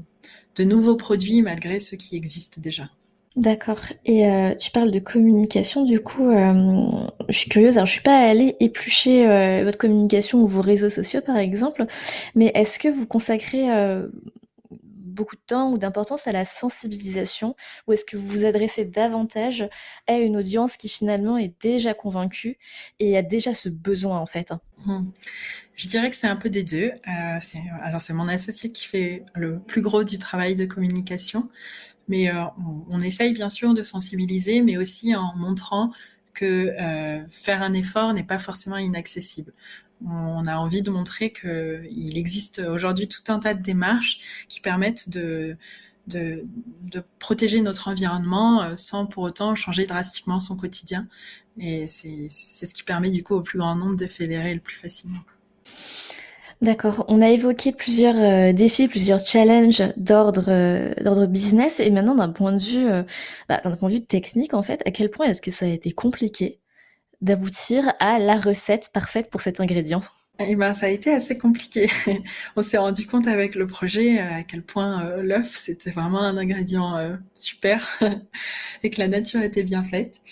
de 0.56 0.64
nouveaux 0.64 0.96
produits 0.96 1.42
malgré 1.42 1.80
ceux 1.80 1.96
qui 1.96 2.16
existent 2.16 2.60
déjà. 2.60 2.90
D'accord. 3.36 3.80
Et 4.04 4.26
euh, 4.26 4.54
tu 4.56 4.70
parles 4.72 4.90
de 4.90 4.98
communication, 4.98 5.84
du 5.84 6.00
coup, 6.00 6.28
euh, 6.28 6.88
je 7.28 7.38
suis 7.38 7.48
curieuse. 7.48 7.76
Alors, 7.76 7.86
je 7.86 7.92
suis 7.92 8.02
pas 8.02 8.18
allée 8.18 8.56
éplucher 8.58 9.24
votre 9.62 9.78
communication 9.78 10.42
ou 10.42 10.46
vos 10.46 10.62
réseaux 10.62 10.88
sociaux, 10.88 11.20
par 11.20 11.36
exemple, 11.36 11.86
mais 12.34 12.50
est-ce 12.54 12.78
que 12.78 12.88
vous 12.88 13.06
consacrez 13.06 13.68
beaucoup 15.20 15.36
de 15.36 15.42
temps 15.46 15.70
ou 15.70 15.78
d'importance 15.78 16.26
à 16.26 16.32
la 16.32 16.44
sensibilisation 16.44 17.54
ou 17.86 17.92
est-ce 17.92 18.04
que 18.04 18.16
vous 18.16 18.26
vous 18.26 18.44
adressez 18.46 18.84
davantage 18.84 19.68
à 20.06 20.14
une 20.14 20.36
audience 20.36 20.76
qui 20.76 20.88
finalement 20.88 21.36
est 21.36 21.54
déjà 21.60 21.92
convaincue 21.92 22.58
et 22.98 23.18
a 23.18 23.22
déjà 23.22 23.54
ce 23.54 23.68
besoin 23.68 24.18
en 24.18 24.26
fait? 24.26 24.52
Mmh. 24.86 25.10
Je 25.74 25.88
dirais 25.88 26.10
que 26.10 26.16
c'est 26.16 26.26
un 26.26 26.36
peu 26.36 26.48
des 26.48 26.62
deux. 26.62 26.92
Euh, 27.08 27.38
alors 27.82 28.00
c'est 28.00 28.12
mon 28.12 28.28
associé 28.28 28.72
qui 28.72 28.86
fait 28.86 29.24
le 29.34 29.58
plus 29.58 29.82
gros 29.82 30.04
du 30.04 30.18
travail 30.18 30.54
de 30.54 30.64
communication, 30.64 31.48
mais 32.10 32.28
euh, 32.28 32.44
on, 32.90 33.00
essaye 33.00 33.32
bien 33.32 33.48
sûr 33.48 33.72
de 33.72 33.82
sensibiliser, 33.82 34.60
mais 34.60 34.76
aussi 34.76 35.14
en 35.14 35.34
montrant 35.36 35.92
que 36.34 36.44
euh, 36.78 37.26
faire 37.28 37.62
un 37.62 37.72
effort 37.72 38.12
n'est 38.12 38.24
pas 38.24 38.38
forcément 38.38 38.76
inaccessible 38.76 39.52
on 40.02 40.46
a 40.46 40.56
envie 40.56 40.80
de 40.80 40.90
montrer 40.90 41.30
qu'il 41.30 42.16
existe 42.16 42.60
aujourd'hui 42.60 43.06
tout 43.06 43.20
un 43.28 43.38
tas 43.38 43.52
de 43.52 43.62
démarches 43.62 44.46
qui 44.48 44.60
permettent 44.60 45.10
de, 45.10 45.58
de, 46.06 46.44
protéger 47.18 47.60
notre 47.60 47.88
environnement 47.88 48.62
euh, 48.62 48.76
sans 48.76 49.06
pour 49.06 49.22
autant 49.22 49.54
changer 49.54 49.86
drastiquement 49.86 50.40
son 50.40 50.56
quotidien. 50.56 51.06
Et 51.58 51.86
c'est 51.88 52.66
ce 52.66 52.74
qui 52.74 52.82
permet 52.82 53.10
du 53.10 53.22
coup 53.22 53.34
au 53.34 53.42
plus 53.42 53.58
grand 53.58 53.74
nombre 53.74 53.96
de 53.96 54.06
fédérer 54.06 54.54
le 54.54 54.60
plus 54.60 54.76
facilement. 54.76 55.20
D'accord. 56.60 57.06
On 57.08 57.22
a 57.22 57.30
évoqué 57.30 57.72
plusieurs 57.72 58.16
euh, 58.16 58.52
défis, 58.52 58.86
plusieurs 58.86 59.24
challenges 59.24 59.82
d'ordre 59.96 60.44
euh, 60.48 60.92
d'ordre 61.02 61.26
business, 61.26 61.80
et 61.80 61.90
maintenant 61.90 62.14
d'un 62.14 62.28
point 62.28 62.52
de 62.52 62.62
vue, 62.62 62.86
bah, 63.48 63.60
d'un 63.64 63.76
point 63.76 63.88
de 63.88 63.94
vue 63.94 64.04
technique 64.04 64.52
en 64.54 64.62
fait, 64.62 64.82
à 64.86 64.90
quel 64.90 65.10
point 65.10 65.26
est-ce 65.26 65.40
que 65.40 65.50
ça 65.50 65.64
a 65.64 65.68
été 65.68 65.92
compliqué 65.92 66.60
d'aboutir 67.22 67.92
à 67.98 68.18
la 68.18 68.38
recette 68.38 68.90
parfaite 68.92 69.30
pour 69.30 69.40
cet 69.40 69.60
ingrédient? 69.60 70.02
Eh 70.42 70.56
ben, 70.56 70.72
ça 70.72 70.86
a 70.86 70.88
été 70.88 71.12
assez 71.12 71.36
compliqué. 71.36 71.90
On 72.56 72.62
s'est 72.62 72.78
rendu 72.78 73.06
compte 73.06 73.26
avec 73.26 73.54
le 73.54 73.66
projet 73.66 74.18
euh, 74.18 74.36
à 74.36 74.42
quel 74.42 74.62
point 74.62 75.04
euh, 75.04 75.22
l'œuf, 75.22 75.54
c'était 75.54 75.90
vraiment 75.90 76.22
un 76.22 76.38
ingrédient 76.38 76.96
euh, 76.96 77.16
super 77.34 77.86
et 78.82 78.88
que 78.88 78.98
la 79.00 79.08
nature 79.08 79.42
était 79.42 79.64
bien 79.64 79.84
faite. 79.84 80.22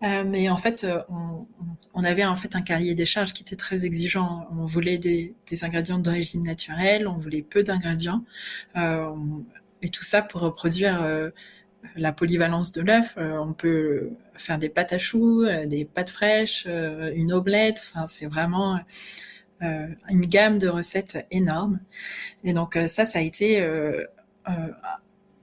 Mais 0.00 0.48
en 0.48 0.56
fait, 0.56 0.86
on, 1.08 2.04
avait 2.04 2.24
en 2.24 2.36
fait 2.36 2.54
un 2.54 2.62
cahier 2.62 2.94
des 2.94 3.06
charges 3.06 3.32
qui 3.32 3.42
était 3.42 3.56
très 3.56 3.84
exigeant. 3.84 4.46
On 4.52 4.64
voulait 4.64 4.98
des, 4.98 5.34
des 5.48 5.64
ingrédients 5.64 5.98
d'origine 5.98 6.44
naturelle, 6.44 7.08
on 7.08 7.12
voulait 7.12 7.42
peu 7.42 7.62
d'ingrédients, 7.64 8.24
et 8.76 9.88
tout 9.90 10.04
ça 10.04 10.22
pour 10.22 10.42
reproduire 10.42 11.32
la 11.96 12.12
polyvalence 12.12 12.72
de 12.72 12.82
l'œuf. 12.82 13.14
Euh, 13.18 13.38
on 13.38 13.52
peut 13.52 14.10
faire 14.34 14.58
des 14.58 14.68
pâtes 14.68 14.92
à 14.92 14.98
choux, 14.98 15.42
euh, 15.42 15.66
des 15.66 15.84
pâtes 15.84 16.10
fraîches, 16.10 16.64
euh, 16.68 17.12
une 17.14 17.32
omelette. 17.32 17.90
Enfin, 17.92 18.06
c'est 18.06 18.26
vraiment 18.26 18.80
une 19.60 20.20
gamme 20.20 20.58
de 20.58 20.68
recettes 20.68 21.26
énorme. 21.32 21.80
Et 22.44 22.52
donc 22.52 22.78
ça, 22.86 23.04
ça 23.04 23.18
a 23.18 23.22
été 23.22 23.60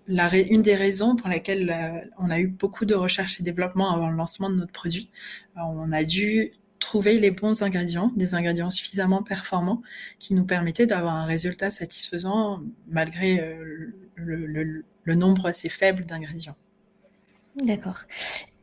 une 0.07 0.61
des 0.61 0.75
raisons 0.75 1.15
pour 1.15 1.29
lesquelles 1.29 2.11
on 2.17 2.29
a 2.29 2.39
eu 2.39 2.47
beaucoup 2.47 2.85
de 2.85 2.95
recherche 2.95 3.39
et 3.39 3.43
développement 3.43 3.93
avant 3.93 4.09
le 4.09 4.15
lancement 4.15 4.49
de 4.49 4.55
notre 4.55 4.71
produit. 4.71 5.09
on 5.55 5.91
a 5.91 6.03
dû 6.03 6.51
trouver 6.79 7.17
les 7.19 7.31
bons 7.31 7.63
ingrédients, 7.63 8.11
des 8.15 8.35
ingrédients 8.35 8.69
suffisamment 8.69 9.23
performants 9.23 9.81
qui 10.19 10.35
nous 10.35 10.45
permettaient 10.45 10.85
d'avoir 10.85 11.15
un 11.15 11.25
résultat 11.25 11.71
satisfaisant 11.71 12.61
malgré 12.87 13.57
le, 14.15 14.83
le 15.03 15.15
nombre 15.15 15.47
assez 15.47 15.69
faible 15.69 16.05
d'ingrédients. 16.05 16.57
D'accord. 17.63 18.01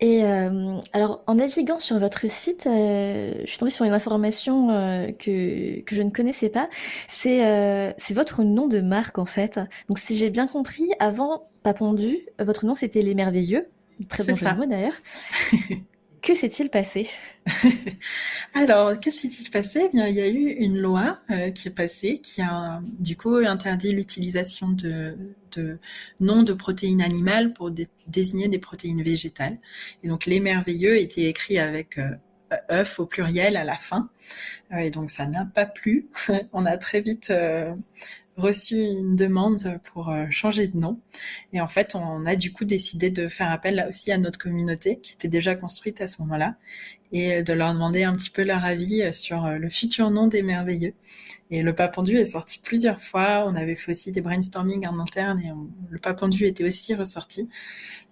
Et 0.02 0.24
euh, 0.24 0.80
alors, 0.92 1.22
en 1.28 1.36
naviguant 1.36 1.78
sur 1.78 1.96
votre 2.00 2.28
site, 2.28 2.66
euh, 2.66 3.34
je 3.44 3.46
suis 3.48 3.58
tombée 3.58 3.70
sur 3.70 3.84
une 3.84 3.92
information 3.92 4.70
euh, 4.70 5.12
que, 5.12 5.80
que 5.82 5.94
je 5.94 6.02
ne 6.02 6.10
connaissais 6.10 6.48
pas. 6.48 6.68
C'est 7.06 7.94
c'est 7.98 8.12
votre 8.12 8.42
nom 8.42 8.66
de 8.66 8.80
marque, 8.80 9.18
en 9.18 9.26
fait. 9.26 9.60
Donc, 9.88 9.98
si 9.98 10.16
j'ai 10.16 10.28
bien 10.28 10.48
compris, 10.48 10.90
avant 10.98 11.48
Papondu, 11.62 12.18
votre 12.40 12.66
nom, 12.66 12.74
c'était 12.74 13.00
Les 13.00 13.14
Merveilleux. 13.14 13.68
Très 14.08 14.24
bon 14.24 14.34
jeu 14.34 14.44
de 14.44 14.56
mots, 14.56 14.66
d'ailleurs. 14.66 14.96
Que 16.22 16.36
s'est-il 16.36 16.70
passé? 16.70 17.08
Alors, 18.54 19.00
que 19.00 19.10
s'est-il 19.10 19.50
passé? 19.50 19.82
Eh 19.86 19.88
bien, 19.88 20.06
il 20.06 20.14
y 20.14 20.20
a 20.20 20.28
eu 20.28 20.50
une 20.50 20.78
loi 20.78 21.18
euh, 21.30 21.50
qui 21.50 21.66
est 21.66 21.72
passée 21.72 22.18
qui 22.18 22.40
a 22.40 22.80
du 23.00 23.16
coup 23.16 23.34
interdit 23.34 23.90
l'utilisation 23.90 24.68
de, 24.68 25.16
noms 26.20 26.44
de 26.44 26.52
protéines 26.52 27.02
animales 27.02 27.52
pour 27.52 27.72
désigner 28.06 28.46
des 28.46 28.58
protéines 28.58 29.02
végétales. 29.02 29.58
Et 30.04 30.08
donc, 30.08 30.26
les 30.26 30.38
merveilleux 30.38 30.96
étaient 30.96 31.24
écrits 31.24 31.58
avec 31.58 31.98
euh, 31.98 32.10
œuf 32.70 33.00
au 33.00 33.06
pluriel 33.06 33.56
à 33.56 33.64
la 33.64 33.76
fin. 33.76 34.08
Euh, 34.72 34.76
et 34.76 34.92
donc, 34.92 35.10
ça 35.10 35.26
n'a 35.26 35.44
pas 35.44 35.66
plu. 35.66 36.08
On 36.52 36.66
a 36.66 36.76
très 36.76 37.00
vite 37.00 37.32
reçu 38.36 38.76
une 38.76 39.14
demande 39.14 39.80
pour 39.92 40.08
euh, 40.08 40.26
changer 40.30 40.66
de 40.66 40.78
nom. 40.78 40.98
Et 41.52 41.60
en 41.60 41.66
fait, 41.66 41.94
on 41.94 42.24
a 42.24 42.34
du 42.34 42.52
coup 42.52 42.64
décidé 42.64 43.10
de 43.10 43.28
faire 43.28 43.50
appel 43.50 43.84
aussi 43.88 44.10
à 44.10 44.18
notre 44.18 44.38
communauté 44.38 44.98
qui 45.00 45.12
était 45.12 45.28
déjà 45.28 45.54
construite 45.54 46.00
à 46.00 46.06
ce 46.06 46.22
moment-là 46.22 46.56
et 47.12 47.42
de 47.42 47.52
leur 47.52 47.74
demander 47.74 48.04
un 48.04 48.16
petit 48.16 48.30
peu 48.30 48.42
leur 48.42 48.64
avis 48.64 49.02
euh, 49.02 49.12
sur 49.12 49.44
euh, 49.44 49.58
le 49.58 49.68
futur 49.68 50.10
nom 50.10 50.28
des 50.28 50.42
merveilleux. 50.42 50.94
Et 51.50 51.62
le 51.62 51.74
papendu 51.74 52.16
est 52.16 52.24
sorti 52.24 52.60
plusieurs 52.64 53.02
fois. 53.02 53.44
On 53.46 53.54
avait 53.54 53.76
fait 53.76 53.92
aussi 53.92 54.12
des 54.12 54.22
brainstorming 54.22 54.86
en 54.86 54.98
interne 54.98 55.38
et 55.40 55.52
le 55.90 55.98
papendu 55.98 56.46
était 56.46 56.64
aussi 56.64 56.94
ressorti. 56.94 57.50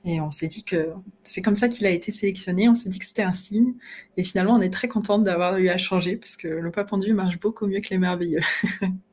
Et 0.04 0.20
on 0.20 0.30
s'est 0.30 0.48
dit 0.48 0.62
que 0.62 0.92
c'est 1.22 1.40
comme 1.40 1.56
ça 1.56 1.68
qu'il 1.68 1.86
a 1.86 1.90
été 1.90 2.12
sélectionné. 2.12 2.68
On 2.68 2.74
s'est 2.74 2.90
dit 2.90 2.98
que 2.98 3.06
c'était 3.06 3.22
un 3.22 3.32
signe. 3.32 3.72
Et 4.18 4.24
finalement, 4.24 4.56
on 4.56 4.60
est 4.60 4.72
très 4.72 4.88
contente 4.88 5.24
d'avoir 5.24 5.56
eu 5.56 5.70
à 5.70 5.78
changer 5.78 6.16
parce 6.16 6.36
que 6.36 6.48
le 6.48 6.70
papendu 6.70 7.14
marche 7.14 7.38
beaucoup 7.38 7.66
mieux 7.66 7.80
que 7.80 7.88
les 7.88 7.98
merveilleux. 7.98 8.42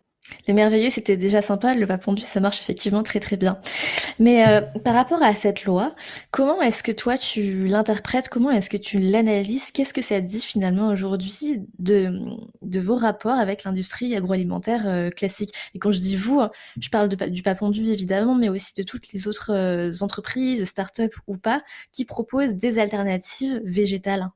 Les 0.48 0.54
merveilleux, 0.54 0.90
c'était 0.90 1.18
déjà 1.18 1.42
sympa. 1.42 1.74
Le 1.74 1.86
pas 1.88 1.98
pondu, 1.98 2.22
ça 2.22 2.40
marche 2.40 2.62
effectivement 2.62 3.04
très 3.04 3.20
très 3.20 3.38
bien. 3.38 3.60
Mais 4.20 4.48
euh, 4.48 4.62
par 4.62 4.94
rapport 4.94 5.22
à 5.22 5.36
cette 5.36 5.66
loi, 5.66 5.96
comment 6.32 6.62
est-ce 6.62 6.84
que 6.84 6.92
toi 6.92 7.18
tu 7.18 7.68
l'interprètes? 7.68 8.30
Comment 8.30 8.52
est-ce 8.52 8.70
que 8.70 8.78
tu 8.78 8.98
l'analyses? 8.98 9.72
Qu'est-ce 9.72 9.94
que 9.94 10.02
ça 10.02 10.22
dit 10.22 10.40
finalement 10.40 10.88
aujourd'hui 10.88 11.62
de, 11.80 12.20
de 12.62 12.80
vos 12.80 12.96
rapports 12.96 13.38
avec 13.38 13.63
l'industrie 13.63 14.16
agroalimentaire 14.16 14.88
euh, 14.88 15.10
classique? 15.10 15.54
Et 15.76 15.80
quand 15.80 15.92
je 15.92 16.00
dis 16.00 16.16
vous, 16.16 16.40
hein, 16.40 16.52
je 16.80 16.90
parle 16.90 17.10
du 17.10 17.44
pas 17.44 17.56
pondu 17.56 17.86
évidemment, 17.92 18.36
mais 18.36 18.50
aussi 18.50 18.74
de 18.76 18.84
toutes 18.84 19.12
les 19.13 19.28
autres 19.28 19.52
euh, 19.54 19.92
entreprises, 20.02 20.63
start-up 20.63 21.13
ou 21.28 21.38
pas, 21.38 21.62
qui 21.92 22.06
proposent 22.06 22.56
des 22.56 22.80
alternatives 22.80 23.62
végétales. 23.66 24.30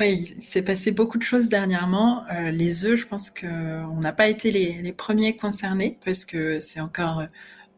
Oui, 0.00 0.34
il 0.36 0.42
s'est 0.42 0.62
passé 0.62 0.90
beaucoup 0.90 1.18
de 1.18 1.22
choses 1.22 1.48
dernièrement. 1.48 2.24
Euh, 2.28 2.50
les 2.50 2.84
œufs, 2.84 2.98
je 2.98 3.06
pense 3.06 3.30
qu'on 3.30 4.00
n'a 4.00 4.12
pas 4.12 4.26
été 4.26 4.50
les, 4.50 4.92
premiers 4.92 5.36
concernés 5.36 5.98
parce 6.04 6.24
que 6.24 6.58
c'est 6.58 6.80
encore 6.80 7.20
euh, 7.20 7.26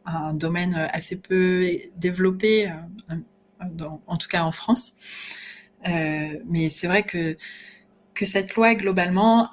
un 0.07 0.33
domaine 0.33 0.75
assez 0.93 1.21
peu 1.21 1.67
développé, 1.97 2.71
euh, 2.71 3.17
en 4.07 4.17
tout 4.17 4.29
cas 4.29 4.45
en 4.45 4.53
France. 4.53 4.95
mais 5.85 6.71
c'est 6.71 6.87
vrai 6.87 7.03
que, 7.03 7.37
cette 8.23 8.55
loi, 8.55 8.75
globalement, 8.75 9.51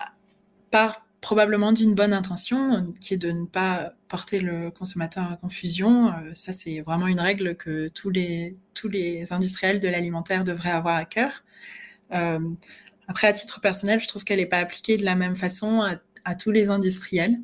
part 0.72 1.06
probablement 1.20 1.74
d'une 1.74 1.96
bonne 1.96 2.14
intention, 2.14 2.94
qui 3.02 3.16
est 3.16 3.18
de 3.18 3.32
ne 3.32 3.46
pas 3.46 3.94
porter 4.08 4.40
le 4.40 4.72
consommateur 4.72 5.32
à 5.32 5.36
confusion. 5.38 6.14
ça, 6.34 6.54
c'est 6.54 6.82
vraiment 6.82 7.08
une 7.08 7.20
règle 7.20 7.56
que 7.56 7.90
tous 7.90 8.10
les 8.10 9.34
industriels 9.34 9.80
de 9.82 9.88
l'alimentaire 9.90 10.44
devraient 10.46 10.72
avoir 10.72 10.96
à 10.96 11.06
cœur. 11.06 11.44
Euh, 12.14 12.40
après, 13.08 13.28
à 13.28 13.34
titre 13.34 13.60
personnel, 13.60 14.00
je 14.00 14.08
trouve 14.08 14.24
qu'elle 14.24 14.40
n'est 14.40 14.46
pas 14.46 14.60
appliquée 14.60 14.98
de 14.98 15.06
la 15.06 15.16
même 15.16 15.36
façon 15.36 15.82
à, 15.82 16.36
tous 16.36 16.52
les 16.52 16.70
industriels. 16.70 17.38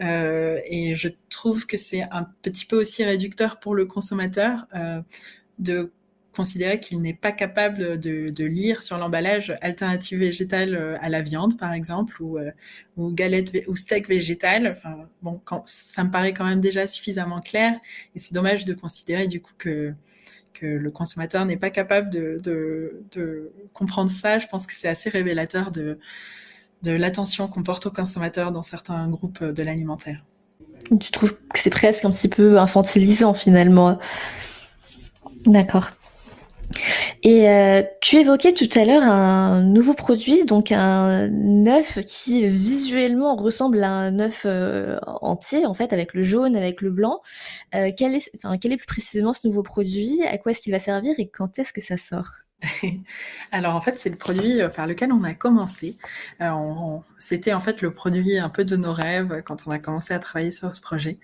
Euh, 0.00 0.58
et 0.70 0.94
je 0.94 1.08
trouve 1.28 1.66
que 1.66 1.76
c'est 1.76 2.02
un 2.10 2.26
petit 2.40 2.64
peu 2.64 2.80
aussi 2.80 3.04
réducteur 3.04 3.60
pour 3.60 3.74
le 3.74 3.84
consommateur 3.84 4.66
euh, 4.74 5.02
de 5.58 5.92
considérer 6.34 6.80
qu'il 6.80 7.02
n'est 7.02 7.12
pas 7.12 7.32
capable 7.32 7.98
de, 7.98 8.44
lire 8.44 8.82
sur 8.82 8.96
l'emballage 8.96 9.54
alternative 9.60 10.20
végétale 10.20 10.96
à 11.02 11.10
la 11.10 11.20
viande, 11.20 11.58
par 11.58 11.74
exemple, 11.74 12.22
ou, 12.22 12.38
ou 12.96 13.10
galette 13.10 13.52
ou 13.68 13.76
steak 13.76 14.08
végétal. 14.08 14.66
Enfin, 14.66 15.06
bon, 15.20 15.42
ça 15.66 16.04
me 16.04 16.10
paraît 16.10 16.32
quand 16.32 16.46
même 16.46 16.62
déjà 16.62 16.86
suffisamment 16.86 17.40
clair, 17.40 17.78
et 18.14 18.18
c'est 18.18 18.32
dommage 18.32 18.64
de 18.64 18.72
considérer 18.72 19.26
du 19.28 19.42
coup 19.42 19.52
que 19.58 19.92
le 20.60 20.90
consommateur 20.90 21.44
n'est 21.44 21.56
pas 21.56 21.70
capable 21.70 22.10
de, 22.10 23.52
comprendre 23.72 24.10
ça, 24.10 24.38
je 24.38 24.46
pense 24.46 24.66
que 24.66 24.74
c'est 24.74 24.88
assez 24.88 25.10
révélateur 25.10 25.70
de, 25.70 25.98
de 26.82 26.92
l'attention 26.92 27.48
qu'on 27.48 27.62
porte 27.62 27.86
aux 27.86 27.90
consommateurs 27.90 28.52
dans 28.52 28.62
certains 28.62 29.08
groupes 29.08 29.42
de 29.42 29.62
l'alimentaire. 29.62 30.24
Tu 31.00 31.10
trouves 31.10 31.34
que 31.52 31.58
c'est 31.58 31.70
presque 31.70 32.04
un 32.04 32.10
petit 32.10 32.28
peu 32.28 32.58
infantilisant 32.58 33.34
finalement 33.34 33.98
D'accord. 35.46 35.90
Et 37.22 37.48
euh, 37.48 37.82
tu 38.00 38.16
évoquais 38.16 38.52
tout 38.52 38.68
à 38.74 38.84
l'heure 38.84 39.02
un 39.02 39.60
nouveau 39.60 39.94
produit, 39.94 40.44
donc 40.44 40.72
un 40.72 41.30
œuf 41.66 42.00
qui 42.06 42.46
visuellement 42.48 43.36
ressemble 43.36 43.82
à 43.84 43.90
un 43.90 44.18
œuf 44.18 44.42
euh, 44.44 44.98
entier, 45.04 45.66
en 45.66 45.74
fait, 45.74 45.92
avec 45.92 46.14
le 46.14 46.22
jaune, 46.22 46.56
avec 46.56 46.80
le 46.80 46.90
blanc. 46.90 47.20
Euh, 47.74 47.90
quel, 47.96 48.14
est, 48.14 48.30
enfin, 48.36 48.58
quel 48.58 48.72
est 48.72 48.76
plus 48.76 48.86
précisément 48.86 49.32
ce 49.32 49.46
nouveau 49.46 49.62
produit? 49.62 50.22
À 50.24 50.38
quoi 50.38 50.52
est-ce 50.52 50.60
qu'il 50.60 50.72
va 50.72 50.78
servir 50.78 51.14
et 51.18 51.28
quand 51.28 51.58
est-ce 51.58 51.72
que 51.72 51.80
ça 51.80 51.96
sort? 51.96 52.28
Alors 53.52 53.74
en 53.74 53.80
fait, 53.80 53.98
c'est 53.98 54.10
le 54.10 54.16
produit 54.16 54.60
par 54.74 54.86
lequel 54.86 55.12
on 55.12 55.24
a 55.24 55.34
commencé. 55.34 55.96
C'était 57.18 57.52
en 57.52 57.60
fait 57.60 57.82
le 57.82 57.90
produit 57.90 58.38
un 58.38 58.48
peu 58.48 58.64
de 58.64 58.76
nos 58.76 58.92
rêves 58.92 59.42
quand 59.44 59.66
on 59.66 59.72
a 59.72 59.80
commencé 59.80 60.14
à 60.14 60.20
travailler 60.20 60.52
sur 60.52 60.72
ce 60.72 60.80
projet. 60.80 61.18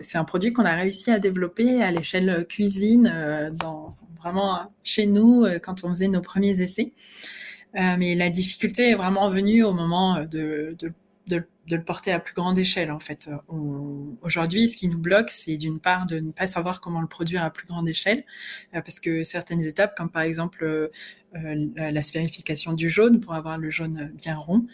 C'est 0.00 0.18
un 0.18 0.24
produit 0.24 0.52
qu'on 0.52 0.64
a 0.64 0.74
réussi 0.74 1.10
à 1.10 1.18
développer 1.18 1.82
à 1.82 1.90
l'échelle 1.90 2.46
cuisine 2.48 3.52
dans, 3.52 3.94
vraiment 4.26 4.72
chez 4.82 5.06
nous 5.06 5.44
euh, 5.44 5.58
quand 5.58 5.84
on 5.84 5.90
faisait 5.90 6.08
nos 6.08 6.20
premiers 6.20 6.60
essais. 6.60 6.92
Euh, 7.76 7.96
mais 7.98 8.14
la 8.14 8.30
difficulté 8.30 8.90
est 8.90 8.94
vraiment 8.94 9.28
venue 9.30 9.62
au 9.62 9.72
moment 9.72 10.24
de, 10.24 10.74
de, 10.78 10.92
de, 11.26 11.46
le 11.68 11.82
porter 11.82 12.12
à 12.12 12.20
plus 12.20 12.34
grande 12.34 12.58
échelle 12.58 12.92
en 12.92 13.00
fait. 13.00 13.28
Aujourd'hui, 14.22 14.68
ce 14.68 14.76
qui 14.76 14.88
nous 14.88 15.00
bloque, 15.00 15.30
c'est 15.30 15.56
d'une 15.56 15.80
part 15.80 16.06
de 16.06 16.20
ne 16.20 16.30
pas 16.30 16.46
savoir 16.46 16.80
comment 16.80 17.00
le 17.00 17.08
produire 17.08 17.42
à 17.42 17.50
plus 17.50 17.66
grande 17.66 17.88
échelle, 17.88 18.24
euh, 18.74 18.80
parce 18.80 19.00
que 19.00 19.24
certaines 19.24 19.62
étapes, 19.62 19.96
comme 19.96 20.10
par 20.10 20.22
exemple 20.22 20.90
la, 21.32 22.02
sphérification 22.02 22.72
du 22.72 22.88
jaune 22.88 23.20
pour 23.20 23.34
avoir 23.34 23.58
le 23.58 23.70
jaune 23.70 24.12
bien 24.14 24.36
rond, 24.36 24.66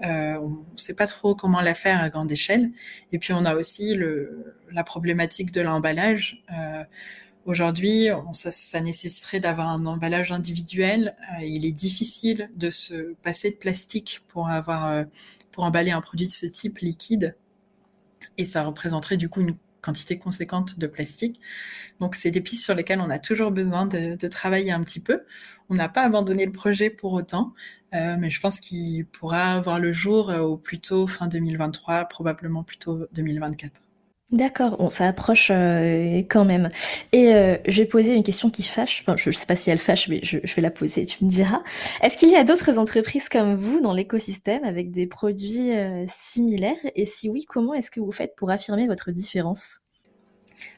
on 0.00 0.48
ne 0.72 0.78
sait 0.78 0.94
pas 0.94 1.06
trop 1.06 1.34
comment 1.34 1.60
la 1.60 1.74
faire 1.74 2.00
à 2.00 2.08
grande 2.08 2.30
échelle. 2.32 2.70
Et 3.12 3.18
puis 3.18 3.32
on 3.32 3.44
a 3.44 3.54
aussi 3.54 3.94
le, 3.94 4.54
la 4.70 4.84
problématique 4.84 5.50
de 5.50 5.60
l'emballage. 5.60 6.42
Aujourd'hui, 7.46 8.08
ça, 8.32 8.80
nécessiterait 8.80 9.38
d'avoir 9.38 9.68
un 9.68 9.86
emballage 9.86 10.32
individuel. 10.32 11.16
Euh, 11.38 11.44
il 11.44 11.64
est 11.64 11.72
difficile 11.72 12.50
de 12.56 12.70
se 12.70 13.14
passer 13.22 13.50
de 13.50 13.54
plastique 13.54 14.22
pour 14.26 14.48
avoir 14.48 14.86
euh, 14.86 15.04
pour 15.52 15.64
emballer 15.64 15.92
un 15.92 16.00
produit 16.00 16.26
de 16.26 16.32
ce 16.32 16.46
type 16.46 16.78
liquide, 16.78 17.36
et 18.36 18.44
ça 18.44 18.64
représenterait 18.64 19.16
du 19.16 19.28
coup 19.28 19.42
une 19.42 19.56
quantité 19.80 20.18
conséquente 20.18 20.78
de 20.80 20.88
plastique. 20.88 21.40
Donc, 22.00 22.16
c'est 22.16 22.32
des 22.32 22.40
pistes 22.40 22.64
sur 22.64 22.74
lesquelles 22.74 23.00
on 23.00 23.10
a 23.10 23.20
toujours 23.20 23.52
besoin 23.52 23.86
de, 23.86 24.16
travailler 24.26 24.72
un 24.72 24.82
petit 24.82 25.00
peu. 25.00 25.22
On 25.70 25.74
n'a 25.76 25.88
pas 25.88 26.02
abandonné 26.02 26.46
le 26.46 26.52
projet 26.52 26.90
pour 26.90 27.12
autant, 27.12 27.54
euh, 27.94 28.16
mais 28.18 28.30
je 28.30 28.40
pense 28.40 28.58
qu'il 28.58 29.06
pourra 29.06 29.54
avoir 29.54 29.78
le 29.78 29.92
jour 29.92 30.30
au 30.30 30.56
plus 30.56 30.80
tôt 30.80 31.06
fin 31.06 31.28
2023, 31.28 32.06
probablement 32.06 32.64
plutôt 32.64 33.06
2024. 33.12 33.85
D'accord, 34.32 34.76
bon, 34.76 34.88
ça 34.88 35.06
approche 35.06 35.52
euh, 35.52 36.18
quand 36.28 36.44
même. 36.44 36.68
Et 37.12 37.32
euh, 37.32 37.56
je 37.68 37.82
vais 37.82 38.14
une 38.14 38.24
question 38.24 38.50
qui 38.50 38.64
fâche. 38.64 39.04
je 39.16 39.28
ne 39.28 39.32
sais 39.32 39.46
pas 39.46 39.54
si 39.54 39.70
elle 39.70 39.78
fâche, 39.78 40.08
mais 40.08 40.18
je, 40.24 40.38
je 40.42 40.54
vais 40.56 40.62
la 40.62 40.72
poser, 40.72 41.06
tu 41.06 41.24
me 41.24 41.30
diras. 41.30 41.62
Est-ce 42.02 42.16
qu'il 42.16 42.30
y 42.30 42.34
a 42.36 42.42
d'autres 42.42 42.76
entreprises 42.78 43.28
comme 43.28 43.54
vous 43.54 43.80
dans 43.80 43.92
l'écosystème 43.92 44.64
avec 44.64 44.90
des 44.90 45.06
produits 45.06 45.70
euh, 45.76 46.04
similaires? 46.08 46.74
Et 46.96 47.04
si 47.04 47.28
oui, 47.28 47.44
comment 47.48 47.72
est-ce 47.74 47.90
que 47.92 48.00
vous 48.00 48.10
faites 48.10 48.34
pour 48.34 48.50
affirmer 48.50 48.88
votre 48.88 49.12
différence? 49.12 49.85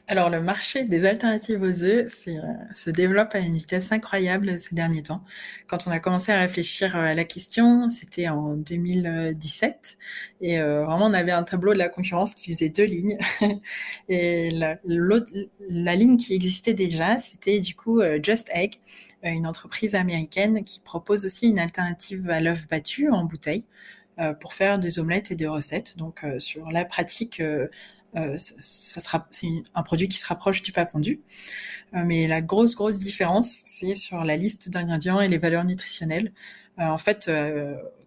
Alors, 0.07 0.31
le 0.31 0.41
marché 0.41 0.85
des 0.85 1.05
alternatives 1.05 1.61
aux 1.61 1.83
œufs 1.83 2.27
euh, 2.27 2.41
se 2.73 2.89
développe 2.89 3.35
à 3.35 3.39
une 3.39 3.53
vitesse 3.53 3.91
incroyable 3.91 4.57
ces 4.57 4.73
derniers 4.73 5.03
temps. 5.03 5.23
Quand 5.67 5.85
on 5.85 5.91
a 5.91 5.99
commencé 5.99 6.31
à 6.31 6.39
réfléchir 6.39 6.95
euh, 6.95 7.11
à 7.11 7.13
la 7.13 7.25
question, 7.25 7.89
c'était 7.89 8.27
en 8.27 8.55
2017. 8.55 9.99
Et 10.41 10.59
euh, 10.59 10.83
vraiment, 10.83 11.05
on 11.05 11.13
avait 11.13 11.31
un 11.31 11.43
tableau 11.43 11.73
de 11.73 11.77
la 11.77 11.89
concurrence 11.89 12.33
qui 12.33 12.51
faisait 12.51 12.69
deux 12.69 12.85
lignes. 12.85 13.19
et 14.09 14.49
la, 14.49 15.95
ligne 15.95 16.17
qui 16.17 16.33
existait 16.33 16.73
déjà, 16.73 17.19
c'était 17.19 17.59
du 17.59 17.75
coup 17.75 18.01
Just 18.23 18.49
Egg, 18.51 18.79
une 19.21 19.45
entreprise 19.45 19.93
américaine 19.93 20.63
qui 20.63 20.79
propose 20.79 21.23
aussi 21.25 21.47
une 21.47 21.59
alternative 21.59 22.27
à 22.31 22.39
l'œuf 22.39 22.67
battu 22.67 23.11
en 23.11 23.25
bouteille 23.25 23.65
pour 24.39 24.53
faire 24.53 24.79
des 24.79 24.99
omelettes 24.99 25.31
et 25.31 25.35
des 25.35 25.47
recettes. 25.47 25.97
Donc, 25.97 26.25
sur 26.39 26.71
la 26.71 26.83
pratique 26.83 27.41
ça 28.13 29.01
sera, 29.01 29.27
c'est 29.31 29.47
un 29.75 29.83
produit 29.83 30.07
qui 30.07 30.17
se 30.17 30.25
rapproche 30.25 30.61
du 30.61 30.71
pas 30.71 30.85
pondu. 30.85 31.21
Euh, 31.93 32.03
mais 32.05 32.27
la 32.27 32.41
grosse, 32.41 32.75
grosse 32.75 32.99
différence, 32.99 33.61
c'est 33.65 33.95
sur 33.95 34.23
la 34.23 34.35
liste 34.35 34.69
d'ingrédients 34.69 35.19
et 35.21 35.27
les 35.27 35.37
valeurs 35.37 35.65
nutritionnelles. 35.65 36.33
Euh, 36.79 36.83
en 36.83 36.97
fait, 36.97 37.29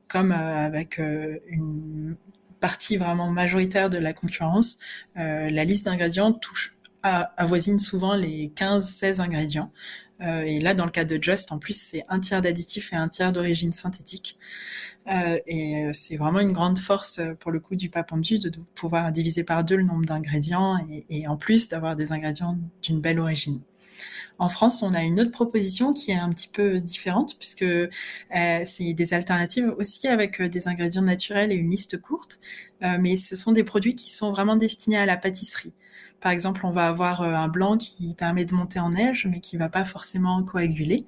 comme 0.08 0.32
avec 0.32 0.98
une 0.98 2.16
partie 2.60 2.96
vraiment 2.96 3.30
majoritaire 3.30 3.90
de 3.90 3.98
la 3.98 4.12
concurrence, 4.12 4.78
la 5.14 5.64
liste 5.64 5.86
d'ingrédients 5.86 6.32
touche 6.32 6.74
avoisine 7.02 7.78
souvent 7.78 8.14
les 8.14 8.52
15-16 8.54 9.20
ingrédients. 9.20 9.72
Euh, 10.22 10.42
et 10.42 10.60
là, 10.60 10.74
dans 10.74 10.84
le 10.84 10.90
cas 10.90 11.04
de 11.04 11.18
Just, 11.20 11.52
en 11.52 11.58
plus, 11.58 11.80
c'est 11.80 12.04
un 12.08 12.20
tiers 12.20 12.42
d'additifs 12.42 12.92
et 12.92 12.96
un 12.96 13.08
tiers 13.08 13.32
d'origine 13.32 13.72
synthétique. 13.72 14.38
Euh, 15.08 15.38
et 15.46 15.84
euh, 15.84 15.92
c'est 15.92 16.16
vraiment 16.16 16.40
une 16.40 16.52
grande 16.52 16.78
force 16.78 17.20
pour 17.40 17.50
le 17.50 17.58
coup 17.58 17.74
du 17.74 17.88
papendu 17.90 18.38
de, 18.38 18.50
pouvoir 18.74 19.10
diviser 19.10 19.42
par 19.42 19.64
deux 19.64 19.76
le 19.76 19.82
nombre 19.82 20.04
d'ingrédients 20.04 20.78
et, 21.10 21.26
en 21.26 21.36
plus 21.36 21.68
d'avoir 21.68 21.96
des 21.96 22.12
ingrédients 22.12 22.58
d'une 22.82 23.00
belle 23.00 23.18
origine. 23.18 23.60
En 24.38 24.48
France, 24.48 24.82
on 24.82 24.92
a 24.94 25.02
une 25.02 25.20
autre 25.20 25.30
proposition 25.30 25.92
qui 25.92 26.10
est 26.10 26.16
un 26.16 26.30
petit 26.30 26.48
peu 26.48 26.80
différente 26.80 27.36
puisque 27.38 27.62
euh, 27.62 27.88
c'est 28.30 28.92
des 28.94 29.14
alternatives 29.14 29.74
aussi 29.78 30.08
avec 30.08 30.42
des 30.42 30.68
ingrédients 30.68 31.02
naturels 31.02 31.52
et 31.52 31.56
une 31.56 31.70
liste 31.70 32.00
courte, 32.00 32.40
euh, 32.82 32.96
mais 33.00 33.16
ce 33.16 33.36
sont 33.36 33.52
des 33.52 33.64
produits 33.64 33.94
qui 33.94 34.10
sont 34.10 34.30
vraiment 34.32 34.56
destinés 34.56 34.98
à 34.98 35.06
la 35.06 35.16
pâtisserie. 35.16 35.74
Par 36.22 36.30
exemple, 36.30 36.64
on 36.64 36.70
va 36.70 36.86
avoir 36.86 37.22
euh, 37.22 37.34
un 37.34 37.48
blanc 37.48 37.76
qui 37.76 38.14
permet 38.14 38.44
de 38.44 38.54
monter 38.54 38.78
en 38.78 38.90
neige, 38.90 39.26
mais 39.28 39.40
qui 39.40 39.56
va 39.56 39.68
pas 39.68 39.84
forcément 39.84 40.42
coaguler. 40.44 41.06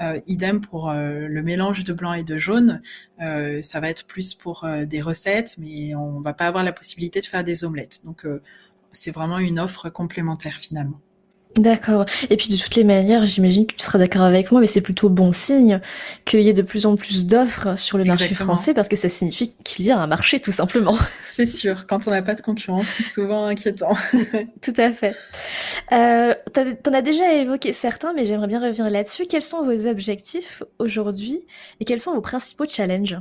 Euh, 0.00 0.20
idem 0.26 0.60
pour 0.60 0.90
euh, 0.90 1.28
le 1.28 1.42
mélange 1.42 1.84
de 1.84 1.92
blanc 1.92 2.12
et 2.12 2.24
de 2.24 2.36
jaune. 2.36 2.82
ça 3.18 3.80
va 3.80 3.88
être 3.88 4.06
plus 4.06 4.34
pour 4.34 4.66
des 4.86 5.00
recettes, 5.00 5.56
mais 5.58 5.94
on 5.94 6.20
va 6.20 6.34
pas 6.34 6.48
avoir 6.48 6.64
la 6.64 6.72
possibilité 6.72 7.20
de 7.20 7.26
faire 7.26 7.44
des 7.44 7.64
omelettes. 7.64 8.04
Donc, 8.04 8.26
c'est 8.90 9.12
vraiment 9.12 9.38
une 9.38 9.60
offre 9.60 9.88
complémentaire 9.88 10.56
finalement. 10.56 11.00
D'accord. 11.56 12.04
Et 12.28 12.36
puis 12.36 12.48
de 12.48 12.56
toutes 12.56 12.74
les 12.74 12.84
manières, 12.84 13.24
j'imagine 13.24 13.66
que 13.66 13.74
tu 13.74 13.84
seras 13.84 13.98
d'accord 13.98 14.22
avec 14.22 14.52
moi, 14.52 14.60
mais 14.60 14.66
c'est 14.66 14.82
plutôt 14.82 15.08
bon 15.08 15.32
signe 15.32 15.80
qu'il 16.24 16.40
y 16.40 16.48
ait 16.48 16.54
de 16.54 16.62
plus 16.62 16.84
en 16.86 16.96
plus 16.96 17.24
d'offres 17.24 17.78
sur 17.78 17.96
le 17.96 18.04
marché 18.04 18.34
français 18.34 18.74
parce 18.74 18.88
que 18.88 18.96
ça 18.96 19.08
signifie 19.08 19.52
qu'il 19.64 19.86
y 19.86 19.90
a 19.90 19.98
un 19.98 20.06
marché 20.06 20.38
tout 20.38 20.52
simplement. 20.52 20.98
C'est 21.20 21.46
sûr, 21.46 21.86
quand 21.86 22.08
on 22.08 22.10
n'a 22.10 22.22
pas 22.22 22.34
de 22.34 22.40
concurrence, 22.40 22.88
c'est 22.96 23.04
souvent 23.04 23.46
inquiétant. 23.46 23.94
tout 24.62 24.74
à 24.76 24.90
fait. 24.90 25.14
Euh, 25.92 26.34
tu 26.54 26.90
en 26.90 26.94
as 26.94 27.02
déjà 27.02 27.34
évoqué 27.34 27.72
certains, 27.72 28.12
mais 28.14 28.26
j'aimerais 28.26 28.46
bien 28.46 28.60
revenir 28.60 28.88
là-dessus. 28.88 29.26
Quels 29.26 29.42
sont 29.42 29.64
vos 29.64 29.86
objectifs 29.86 30.62
aujourd'hui 30.78 31.40
et 31.80 31.84
quels 31.84 32.00
sont 32.00 32.14
vos 32.14 32.20
principaux 32.20 32.66
challenges? 32.66 33.18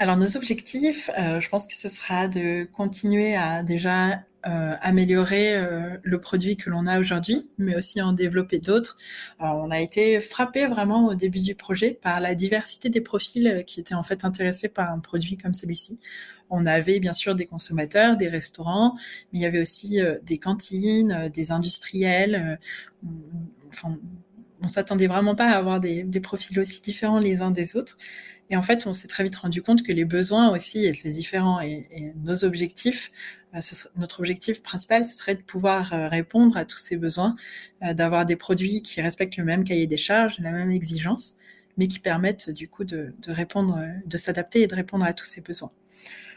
Alors 0.00 0.16
nos 0.16 0.36
objectifs, 0.36 1.10
euh, 1.18 1.40
je 1.40 1.48
pense 1.48 1.66
que 1.66 1.74
ce 1.74 1.88
sera 1.88 2.28
de 2.28 2.68
continuer 2.72 3.34
à 3.34 3.64
déjà 3.64 4.20
euh, 4.46 4.76
améliorer 4.80 5.56
euh, 5.56 5.96
le 6.02 6.20
produit 6.20 6.56
que 6.56 6.70
l'on 6.70 6.86
a 6.86 7.00
aujourd'hui, 7.00 7.50
mais 7.58 7.74
aussi 7.76 8.00
en 8.00 8.12
développer 8.12 8.60
d'autres. 8.60 8.96
on 9.40 9.70
a 9.70 9.80
été 9.80 10.20
frappé 10.20 10.66
vraiment 10.66 11.06
au 11.06 11.14
début 11.14 11.40
du 11.40 11.54
projet 11.56 11.90
par 11.90 12.20
la 12.20 12.34
diversité 12.34 12.88
des 12.88 13.00
profils 13.00 13.64
qui 13.66 13.80
étaient 13.80 13.94
en 13.94 14.04
fait 14.04 14.24
intéressés 14.24 14.68
par 14.68 14.92
un 14.92 15.00
produit 15.00 15.36
comme 15.36 15.54
celui-ci. 15.54 15.98
On 16.50 16.66
avait 16.66 17.00
bien 17.00 17.12
sûr 17.12 17.34
des 17.34 17.46
consommateurs, 17.46 18.16
des 18.16 18.28
restaurants, 18.28 18.94
mais 19.32 19.40
il 19.40 19.42
y 19.42 19.46
avait 19.46 19.60
aussi 19.60 20.00
des 20.22 20.38
cantines, 20.38 21.28
des 21.34 21.50
industriels. 21.50 22.58
enfin, 23.68 23.98
on 24.62 24.68
s'attendait 24.68 25.08
vraiment 25.08 25.34
pas 25.34 25.50
à 25.50 25.56
avoir 25.56 25.80
des 25.80 26.20
profils 26.20 26.58
aussi 26.58 26.80
différents 26.80 27.18
les 27.18 27.42
uns 27.42 27.50
des 27.50 27.76
autres. 27.76 27.98
Et 28.50 28.56
en 28.56 28.62
fait, 28.62 28.86
on 28.86 28.92
s'est 28.92 29.08
très 29.08 29.24
vite 29.24 29.36
rendu 29.36 29.60
compte 29.60 29.82
que 29.82 29.92
les 29.92 30.04
besoins 30.04 30.50
aussi 30.50 30.86
étaient 30.86 31.10
différents 31.10 31.60
et, 31.60 31.86
et 31.90 32.14
nos 32.14 32.44
objectifs, 32.44 33.12
euh, 33.54 33.60
notre 33.96 34.20
objectif 34.20 34.62
principal, 34.62 35.04
ce 35.04 35.16
serait 35.16 35.34
de 35.34 35.42
pouvoir 35.42 35.92
euh, 35.92 36.08
répondre 36.08 36.56
à 36.56 36.64
tous 36.64 36.78
ces 36.78 36.96
besoins, 36.96 37.36
euh, 37.82 37.94
d'avoir 37.94 38.24
des 38.26 38.36
produits 38.36 38.82
qui 38.82 39.00
respectent 39.00 39.36
le 39.36 39.44
même 39.44 39.64
cahier 39.64 39.86
des 39.86 39.96
charges, 39.96 40.38
la 40.38 40.52
même 40.52 40.70
exigence, 40.70 41.36
mais 41.76 41.88
qui 41.88 41.98
permettent 41.98 42.50
du 42.50 42.68
coup 42.68 42.84
de, 42.84 43.14
de 43.20 43.32
répondre, 43.32 43.78
de 44.04 44.16
s'adapter 44.16 44.62
et 44.62 44.66
de 44.66 44.74
répondre 44.74 45.04
à 45.04 45.12
tous 45.12 45.26
ces 45.26 45.40
besoins. 45.40 45.70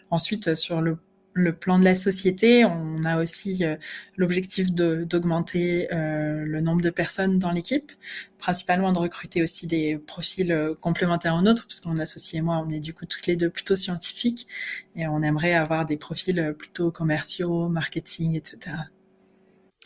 Ensuite, 0.09 0.55
sur 0.55 0.81
le 0.81 0.97
le 1.33 1.55
plan 1.55 1.79
de 1.79 1.85
la 1.85 1.95
société, 1.95 2.65
on 2.65 3.03
a 3.05 3.21
aussi 3.21 3.63
euh, 3.63 3.77
l'objectif 4.17 4.71
d'augmenter 4.71 5.87
euh, 5.93 6.43
le 6.45 6.61
nombre 6.61 6.81
de 6.81 6.89
personnes 6.89 7.39
dans 7.39 7.51
l'équipe, 7.51 7.91
principalement 8.37 8.91
de 8.91 8.97
recruter 8.97 9.41
aussi 9.41 9.67
des 9.67 9.97
profils 9.97 10.51
euh, 10.51 10.75
complémentaires 10.75 11.35
aux 11.35 11.41
nôtres, 11.41 11.65
parce 11.67 11.79
qu'on 11.79 11.97
associé 11.97 12.39
et 12.39 12.41
moi, 12.41 12.61
on 12.65 12.69
est 12.69 12.79
du 12.79 12.93
coup 12.93 13.05
toutes 13.05 13.27
les 13.27 13.35
deux 13.35 13.49
plutôt 13.49 13.75
scientifiques, 13.75 14.47
et 14.95 15.07
on 15.07 15.21
aimerait 15.21 15.53
avoir 15.53 15.85
des 15.85 15.97
profils 15.97 16.53
plutôt 16.57 16.91
commerciaux, 16.91 17.69
marketing, 17.69 18.35
etc. 18.35 18.75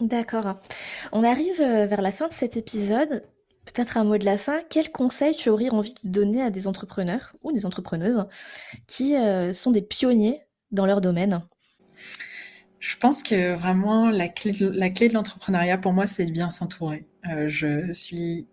D'accord. 0.02 0.60
On 1.12 1.24
arrive 1.24 1.58
vers 1.58 2.02
la 2.02 2.12
fin 2.12 2.28
de 2.28 2.34
cet 2.34 2.58
épisode. 2.58 3.24
Peut-être 3.66 3.98
un 3.98 4.04
mot 4.04 4.18
de 4.18 4.26
la 4.26 4.38
fin. 4.38 4.60
Quel 4.70 4.92
conseil 4.92 5.36
tu 5.36 5.50
aurais 5.50 5.70
envie 5.70 5.94
de 6.04 6.10
donner 6.10 6.42
à 6.42 6.50
des 6.50 6.68
entrepreneurs 6.68 7.34
ou 7.44 7.52
des 7.52 7.66
entrepreneuses 7.66 8.26
qui 8.88 9.16
sont 9.54 9.72
des 9.72 9.82
pionniers 9.82 10.46
dans 10.72 10.86
leur 10.86 11.02
domaine 11.02 11.42
Je 12.80 12.98
pense 12.98 13.24
que 13.24 13.56
vraiment 13.56 14.10
la 14.10 14.30
clé 14.30 14.52
de, 14.52 15.14
l'entrepreneuriat 15.14 15.78
pour 15.78 15.94
moi, 15.94 16.08
c'est 16.08 16.26
de 16.26 16.32
bien 16.32 16.50
s'entourer. 16.50 17.06
Euh, 17.30 17.48
je 17.48 17.94
suis 17.94 18.48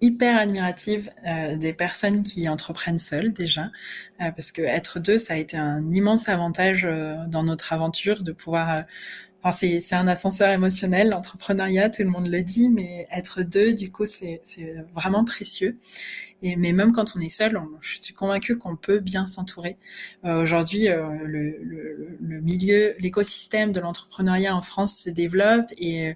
hyper 0.00 0.38
admirative 0.38 1.10
euh, 1.26 1.56
des 1.56 1.72
personnes 1.72 2.22
qui 2.22 2.48
entreprennent 2.48 2.98
seules 2.98 3.32
déjà, 3.32 3.70
euh, 4.20 4.30
parce 4.30 4.52
que 4.52 4.60
être 4.62 5.00
deux, 5.00 5.18
ça 5.18 5.34
a 5.34 5.36
été 5.36 5.56
un 5.56 5.90
immense 5.90 6.28
avantage 6.28 6.86
dans 7.28 7.42
notre 7.42 7.72
aventure 7.72 8.22
de 8.22 8.32
pouvoir 8.32 8.84
c'est 9.52 9.94
un 9.94 10.08
ascenseur 10.08 10.50
émotionnel, 10.50 11.10
l'entrepreneuriat, 11.10 11.90
tout 11.90 12.02
le 12.02 12.08
monde 12.08 12.28
le 12.28 12.42
dit, 12.42 12.68
mais 12.68 13.06
être 13.10 13.42
deux, 13.42 13.74
du 13.74 13.90
coup, 13.92 14.04
c'est 14.04 14.40
vraiment 14.94 15.24
précieux. 15.24 15.78
Et 16.42 16.56
mais 16.56 16.72
même 16.72 16.92
quand 16.92 17.16
on 17.16 17.20
est 17.20 17.30
seul, 17.30 17.58
je 17.80 17.98
suis 17.98 18.14
convaincue 18.14 18.58
qu'on 18.58 18.76
peut 18.76 19.00
bien 19.00 19.26
s'entourer. 19.26 19.78
Euh, 20.24 20.42
aujourd'hui, 20.42 20.88
euh, 20.88 21.06
le, 21.24 21.58
le, 21.62 22.18
le, 22.20 22.40
milieu, 22.40 22.94
l'écosystème 22.98 23.72
de 23.72 23.80
l'entrepreneuriat 23.80 24.54
en 24.54 24.60
France 24.62 24.98
se 25.04 25.10
développe 25.10 25.66
et 25.78 26.14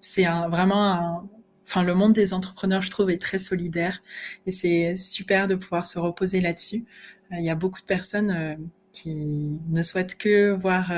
c'est 0.00 0.24
un, 0.24 0.48
vraiment 0.48 0.92
un, 0.92 1.28
enfin 1.66 1.82
le 1.82 1.94
monde 1.94 2.12
des 2.14 2.32
entrepreneurs, 2.32 2.82
je 2.82 2.90
trouve, 2.90 3.10
est 3.10 3.20
très 3.20 3.38
solidaire 3.38 4.02
et 4.46 4.52
c'est 4.52 4.96
super 4.96 5.46
de 5.46 5.54
pouvoir 5.54 5.84
se 5.84 5.98
reposer 5.98 6.40
là-dessus. 6.40 6.86
Euh, 7.32 7.36
il 7.38 7.44
y 7.44 7.50
a 7.50 7.54
beaucoup 7.54 7.80
de 7.80 7.86
personnes 7.86 8.70
qui 8.92 9.58
ne 9.68 9.82
souhaitent 9.82 10.16
que 10.16 10.50
voir 10.50 10.90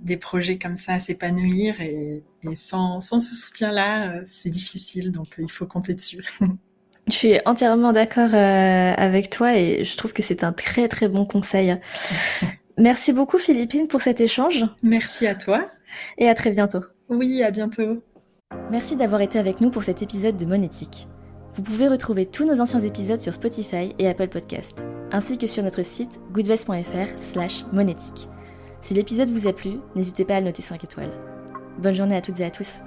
des 0.00 0.16
projets 0.16 0.58
comme 0.58 0.76
ça 0.76 0.98
s'épanouir 0.98 1.80
et, 1.80 2.22
sans, 2.54 3.00
sans, 3.00 3.18
ce 3.18 3.34
soutien-là, 3.34 4.10
euh, 4.10 4.22
c'est 4.26 4.50
difficile, 4.50 5.12
donc 5.12 5.26
euh, 5.38 5.42
il 5.42 5.50
faut 5.50 5.66
compter 5.66 5.94
dessus. 5.94 6.24
Je 7.06 7.12
suis 7.12 7.40
entièrement 7.44 7.92
d'accord 7.92 8.34
euh, 8.34 8.94
avec 8.96 9.30
toi 9.30 9.56
et 9.56 9.84
je 9.84 9.96
trouve 9.96 10.12
que 10.12 10.22
c'est 10.22 10.44
un 10.44 10.52
très 10.52 10.86
très 10.86 11.08
bon 11.08 11.24
conseil. 11.24 11.76
Merci 12.78 13.12
beaucoup 13.12 13.38
Philippine 13.38 13.88
pour 13.88 14.00
cet 14.00 14.20
échange. 14.20 14.64
Merci 14.82 15.26
à 15.26 15.34
toi. 15.34 15.66
Et 16.18 16.28
à 16.28 16.34
très 16.34 16.50
bientôt. 16.50 16.84
Oui, 17.08 17.42
à 17.42 17.50
bientôt. 17.50 18.04
Merci 18.70 18.94
d'avoir 18.94 19.22
été 19.22 19.40
avec 19.40 19.60
nous 19.60 19.70
pour 19.70 19.82
cet 19.82 20.02
épisode 20.02 20.36
de 20.36 20.44
Monétique. 20.44 21.08
Vous 21.54 21.62
pouvez 21.62 21.88
retrouver 21.88 22.26
tous 22.26 22.44
nos 22.44 22.60
anciens 22.60 22.80
épisodes 22.80 23.18
sur 23.18 23.34
Spotify 23.34 23.92
et 23.98 24.06
Apple 24.06 24.28
Podcast, 24.28 24.76
ainsi 25.12 25.38
que 25.38 25.46
sur 25.46 25.62
notre 25.62 25.82
site 25.82 26.20
goodvest.fr 26.32 27.18
slash 27.18 27.64
monétique. 27.72 28.28
Si 28.80 28.94
l'épisode 28.94 29.30
vous 29.30 29.46
a 29.46 29.52
plu, 29.52 29.72
n'hésitez 29.94 30.24
pas 30.24 30.36
à 30.36 30.40
le 30.40 30.46
noter 30.46 30.62
5 30.62 30.82
étoiles. 30.84 31.12
Bonne 31.78 31.94
journée 31.94 32.16
à 32.16 32.22
toutes 32.22 32.40
et 32.40 32.44
à 32.44 32.50
tous. 32.50 32.80